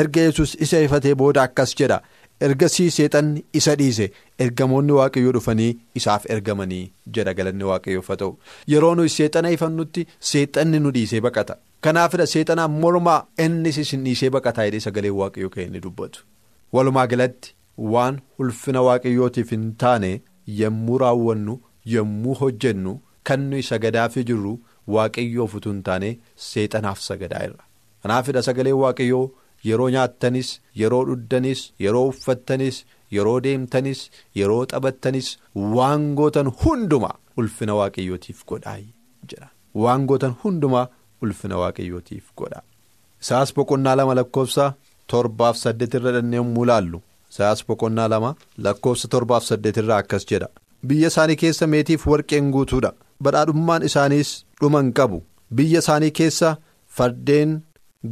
erga 0.00 0.20
yesus 0.26 0.56
isa 0.66 0.80
ifatee 0.87 1.14
booda 1.22 1.42
akkas 1.42 1.74
jedha 1.80 2.00
ergasii 2.46 2.90
seexanni 2.96 3.44
isa 3.61 3.74
dhiise. 3.81 4.07
Ergamoonni 4.46 4.92
waaqayyoo 4.98 5.33
dhufanii 5.37 5.70
isaaf 6.00 6.24
ergamanii 6.37 6.83
jedha 7.18 7.35
galanni 7.40 7.64
waaqayyoof 7.70 8.09
haa 8.12 8.16
ta'u. 8.22 8.33
Yeroo 8.74 8.94
nuyi 9.00 9.09
seexana 9.16 9.50
ifannutti 9.57 10.07
seexanni 10.33 10.81
nu 10.85 10.90
dhiisee 10.96 11.20
baqata. 11.28 11.57
Kanaafidha 11.87 12.26
seexanaan 12.35 12.70
mormaa 12.85 13.20
innis 13.46 13.78
isin 13.85 14.05
dhiisee 14.09 14.31
baqataa 14.37 14.64
jedhee 14.68 14.81
sagalee 14.88 15.11
waaqayyoo 15.20 15.50
kan 15.57 15.64
inni 15.68 15.81
dubbatu. 15.87 16.24
Walumaa 16.72 17.07
galatti 17.14 17.55
waan 17.94 18.20
ulfina 18.38 18.83
waaqayyootiif 18.88 19.50
hin 19.57 19.66
taane 19.85 20.12
yommuu 20.61 20.98
raawwannu 21.05 21.59
yommuu 21.96 22.35
hojjennu 22.40 22.94
kan 23.31 23.40
nuyi 23.50 23.62
sagadaafii 23.72 24.24
jirru. 24.31 24.55
Waaqayyoof 24.96 25.55
utuu 25.61 25.72
hin 25.72 25.83
taane 25.88 26.09
seexanaaf 26.48 27.00
sagadaa 27.09 27.42
irra. 27.48 27.64
Kanaafidha 28.02 28.42
sagalee 28.48 28.72
waaqayyoo 28.83 29.24
yeroo 29.68 29.88
nyaattanis 29.94 30.48
yeroo 30.81 31.03
dhuddanis 31.09 31.61
yeroo 31.85 32.05
uffattanis 32.12 32.77
yeroo 33.16 33.37
deemtanis 33.46 34.01
yeroo 34.40 34.62
taphattanis 34.72 35.29
waan 35.77 36.07
gootan 36.20 36.51
hundumaa 36.64 37.14
ulfina 37.42 37.75
waaqayyootiif 37.81 38.44
godhaa 38.53 38.77
jedha 39.33 39.48
waan 39.85 40.07
gootan 40.12 40.35
hundumaa 40.44 40.87
ulfina 41.22 41.57
waaqayyootiif 41.62 42.25
godhaa. 42.37 42.62
Isaas 43.22 43.55
boqonnaa 43.57 43.96
lama 44.01 44.14
lakkoofsa 44.20 44.64
torbaaf 45.12 45.57
saddeet 45.64 45.94
irra 45.98 46.12
dhannee 46.16 46.37
yommuu 46.42 46.64
laallu. 46.70 46.98
Isaas 47.33 47.61
boqonnaa 47.68 48.09
lama 48.14 48.31
lakkoofsa 48.66 49.09
torbaaf 49.14 49.44
saddeet 49.51 49.77
irraa 49.83 49.98
akkas 50.05 50.27
jedha. 50.31 50.48
Biyya 50.87 51.09
isaanii 51.12 51.37
keessa 51.42 51.66
meetiif 51.75 52.07
warqeen 52.12 52.51
guutuudha. 52.57 52.92
badhaadhummaan 53.25 53.83
isaaniis 53.88 54.31
dhuma 54.61 54.81
hin 54.83 54.88
qabu. 54.98 55.18
Biyya 55.57 55.79
isaanii 55.85 56.11
keessa 56.18 56.48
fardeen 56.96 57.53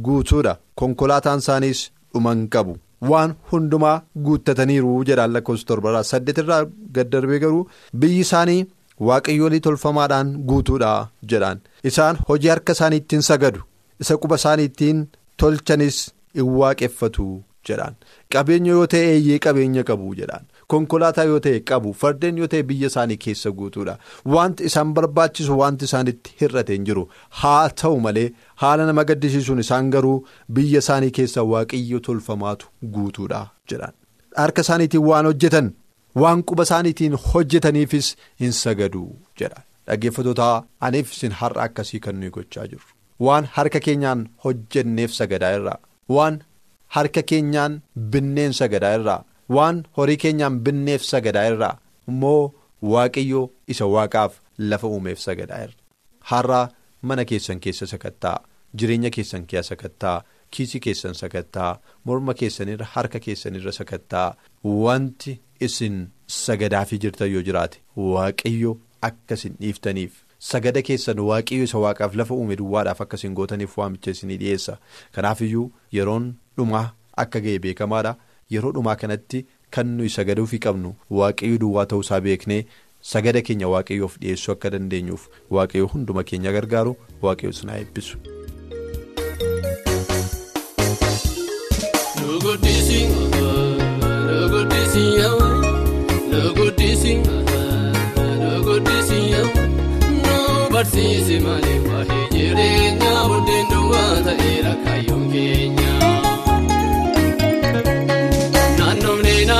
guutuudha. 0.07 0.57
Konkolaataan 0.75 1.39
isaaniis 1.43 1.81
dhuma 2.13 2.33
hin 2.35 2.47
qabu. 2.55 2.77
Waan 3.09 3.35
hundumaa 3.51 4.01
guuttataniiru 4.25 5.03
jedhaan 5.09 5.31
lakkoofsa 5.35 5.65
torbarraa 5.71 6.03
saddeet 6.11 6.37
irraa 6.43 6.61
gad 6.97 7.09
darbee 7.13 7.39
garuu 7.43 7.67
biyyi 8.03 8.19
isaanii 8.25 8.65
waaqayyoolii 9.09 9.59
tolfamaadhaan 9.67 10.33
guutuudha 10.49 10.91
jedhaan. 11.33 11.59
Isaan 11.83 12.17
hojii 12.29 12.49
harka 12.53 12.71
isaanii 12.77 12.97
ittiin 13.03 13.21
sagadu 13.29 13.61
isa 14.05 14.17
quba 14.17 14.35
isaanii 14.41 14.65
ittiin 14.71 14.99
tolchanis 15.37 15.97
in 16.35 16.43
waaqeffatu 16.59 17.25
jedhaan. 17.69 17.95
Qabeenya 18.33 18.71
yoo 18.77 18.85
ta'e 18.93 19.09
eeyyee 19.15 19.39
qabeenya 19.45 19.83
qabu 19.89 20.13
jedhaan 20.21 20.45
konkolaataa 20.73 21.23
yoo 21.31 21.39
ta'e 21.45 21.59
qabu 21.71 21.93
fardeen 22.01 22.37
yoo 22.41 22.47
ta'e 22.53 22.63
biyya 22.71 22.87
isaanii 22.91 23.17
keessa 23.25 23.51
guutuudha. 23.59 23.95
Wanti 24.35 24.63
isaan 24.69 24.93
barbaachisu 24.99 25.57
wanti 25.61 25.85
isaanitti 25.89 26.35
hir'ate 26.41 26.73
hin 26.77 26.85
jiru. 26.89 27.03
Haa 27.41 27.69
ta'u 27.83 27.99
malee 28.05 28.27
haala 28.65 28.85
nama 28.91 29.03
gaddisiisuun 29.11 29.59
isaan 29.65 29.89
garuu 29.97 30.15
biyya 30.59 30.79
isaanii 30.85 31.11
keessa 31.19 31.43
waaqayyo 31.53 31.99
tolfamaatu 32.09 32.67
guutuudha 32.97 33.41
jedhan. 33.73 33.93
Harka 34.43 34.61
isaaniitiin 34.67 35.03
waan 35.09 35.25
hojjetan 35.31 35.73
waan 36.25 36.43
quba 36.51 36.63
isaaniitiin 36.67 37.17
hojjetaniifis 37.31 38.07
hin 38.45 38.51
sagadu 38.61 39.01
jedha 39.41 39.61
dhaggeeffatoota 39.89 40.47
aniif 40.87 41.11
isin 41.17 41.31
har'a 41.41 41.63
akkasii 41.69 41.99
kan 42.05 42.15
nuyi 42.21 42.31
gochaa 42.37 42.65
jirru 42.71 42.89
waan 43.27 43.47
harka 43.57 43.79
keenyaan 43.87 44.21
hojjenneef 44.45 45.11
sagadaa 45.19 45.51
irraa. 45.57 45.77
Waan 46.15 46.39
harka 46.95 47.21
keenyaan 47.31 47.81
binneen 48.13 48.53
sagadaa 48.59 48.93
irraa. 48.99 49.19
Waan 49.55 49.83
horii 49.97 50.17
keenyaan 50.23 50.59
binneef 50.65 51.03
sagadaa 51.11 51.45
irraa 51.51 51.73
immoo 52.13 52.53
waaqayyo 52.93 53.41
isa 53.75 53.85
waaqaaf 53.95 54.39
lafa 54.71 54.87
uumeef 54.95 55.19
sagadaa 55.27 55.61
irra 55.65 55.77
har'a 56.31 56.61
mana 57.11 57.25
keessan 57.31 57.59
keessa 57.65 57.87
sakattaa 57.93 58.37
jireenya 58.81 59.09
keessan 59.17 59.45
keessa 59.51 59.73
sakattaa 59.75 60.17
kiisii 60.55 60.79
keessan 60.87 61.13
sakattaa 61.21 61.71
morma 62.09 62.33
keessanirra 62.41 62.85
harka 62.95 63.19
keessanirra 63.27 63.71
sakattaa 63.79 64.27
wanti 64.85 65.33
isin 65.67 65.97
sagadaafii 66.39 66.99
jirtan 67.05 67.31
yoo 67.35 67.41
jiraate 67.49 67.79
waaqayyo 68.13 68.73
akka 69.09 69.33
isin 69.39 69.55
dhiiftaniif 69.61 70.13
sagada 70.51 70.81
keessan 70.89 71.19
waaqayyo 71.29 71.63
isa 71.69 71.77
waaqaaf 71.85 72.15
lafa 72.21 72.33
uume 72.39 72.55
duwwaadhaaf 72.61 73.01
akka 73.05 73.17
isin 73.21 73.33
gootaniif 73.39 73.77
waamicha 73.81 74.11
isinii 74.17 74.37
dhiyeessa 74.43 74.77
kanaafiyyuu 75.17 75.67
yeroon 75.97 76.27
dhumaa 76.57 76.87
akka 77.23 77.39
ga'e 77.45 77.59
beekamaadha. 77.65 78.13
Yeroo 78.55 78.71
dhumaa 78.77 78.95
kanatti 79.03 79.43
kan 79.77 79.87
nuyi 79.97 80.09
sagaduufi 80.17 80.59
qabnu 80.67 80.93
waaqayyo 81.19 81.57
duwwaa 81.65 81.85
ta'uusaa 81.93 82.21
beeknee 82.27 82.61
sagada 83.13 83.41
keenya 83.49 83.67
waaqayyoof 83.75 84.17
dhiyeessuu 84.25 84.53
akka 84.57 84.73
dandeenyuuf 84.77 85.27
waaqayyo 85.57 85.87
hunduma 85.95 86.23
keenya 86.31 86.51
gargaaru 86.59 86.95
waaqayyo 87.27 87.53
sinaa 87.61 87.79
eebbisu. 87.83 88.17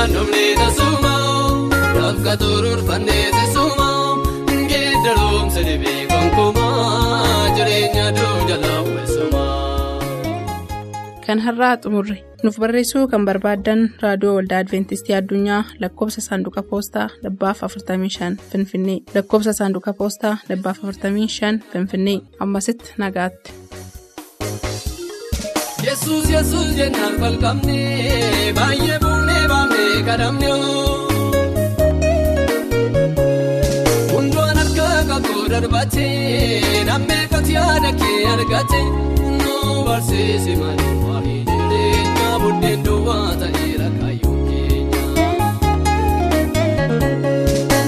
Naannoo 0.02 0.26
tasuma 0.60 1.12
bakka 1.96 2.34
turuurfannee 2.42 3.26
tasuma 3.36 3.90
geeddaroomsa 4.72 5.62
dhibee 5.68 6.00
gonkumaa 6.12 7.50
jireenya 7.58 8.06
duujala 8.18 8.72
weessuma. 8.88 9.44
Kan 11.28 11.44
har'aa 11.46 11.76
xumurre 11.84 12.18
nuuf 12.44 12.58
barreessuu 12.64 13.06
kan 13.14 13.26
barbaaddan 13.30 13.82
raadiyoo 14.04 14.36
waldaa 14.40 14.64
adventistii 14.66 15.16
addunyaa 15.20 15.64
lakkoofsa 15.86 16.22
saanduqa 16.30 16.64
poostaa 16.72 17.08
dhibbaaf 17.24 17.62
45 17.70 18.32
finfinnee 18.52 19.00
lakkoofsa 19.16 19.54
saanduqa 19.60 19.94
poostaa 20.02 20.36
dhibbaaf 20.50 20.82
45 20.88 21.60
finfinnee 21.74 22.20
ammasitti 22.40 22.98
nagaatti. 22.98 23.54
Yesuus 25.92 26.28
yesuus 26.36 26.70
jennaan 26.80 27.16
falqabnee 27.22 28.54
baay'ee 28.58 28.98
buunee 29.04 29.44
baafnee 29.52 30.04
kadhamnee 30.08 30.52
darbatee 35.52 36.84
nammee 36.90 37.24
kooti 37.32 37.54
yaada 37.58 37.92
kee 38.02 38.20
argate 38.34 38.80
nu 39.42 39.56
barsiisi 39.88 40.54
malee 40.62 40.94
waa'ee 41.08 41.40
jireenya 41.50 42.30
buddeen 42.44 42.86
duwwaa 42.86 43.30
ta'eera 43.42 43.88
kayyoo 44.00 44.38
keenya. 44.48 45.02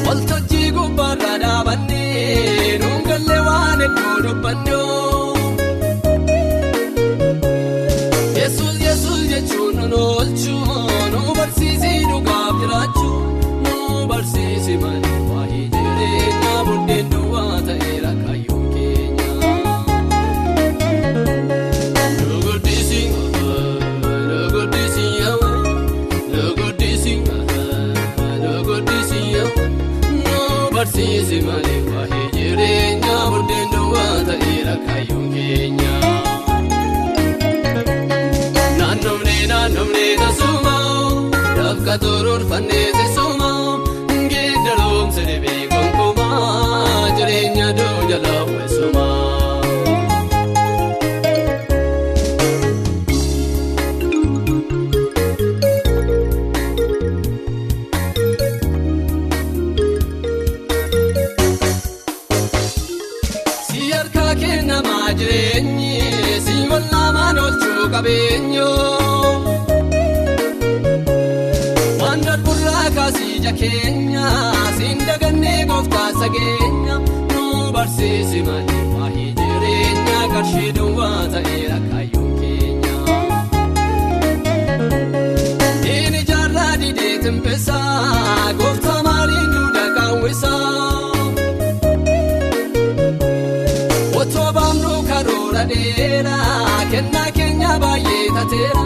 Waltajjii 0.07 0.69
gubbaarraa 0.79 1.37
dhaabannee 1.45 2.77
nuun 2.83 3.01
gallee 3.09 3.41
waan 3.49 3.79
hedduu 3.85 4.17
dubbannee. 4.27 5.02
Jechuun 9.93 11.11
nu 11.13 11.21
barsiisii 11.37 11.99
dhugaaf 12.09 12.53
jiraachuu 12.61 13.17
nu 13.65 14.07
barsiisi 14.11 14.77
malee 14.83 15.19
waa'ee 15.31 15.65
jireenya 15.75 16.53
buddeen 16.69 17.05
duwwaa 17.13 17.59
ta'eera 17.67 18.11
kayyoo 18.23 18.61
keenya. 18.73 19.27
Nu 22.27 22.37
guddisi 22.45 23.01
bakka 42.01 42.82
timbisaa 87.23 88.53
gooftaa 88.59 89.03
maaliin 89.03 89.51
duudha 89.53 89.85
kaawwisaa. 89.95 91.11
Otoo 94.21 94.49
baamnu 94.57 94.91
karoora 95.09 95.63
dheeraa 95.71 96.85
kennaa 96.91 97.29
keenya 97.37 97.71
baay'ee 97.83 98.27
tateera 98.37 98.85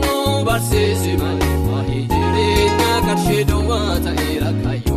nu 0.00 0.14
barsiisi 0.48 1.12
malee 1.22 1.56
waa'ee 1.70 2.02
jireenya 2.14 2.90
qarshii 3.06 3.44
duwwaa 3.50 3.98
ta'eera 4.06 4.50
keenya. 4.62 4.91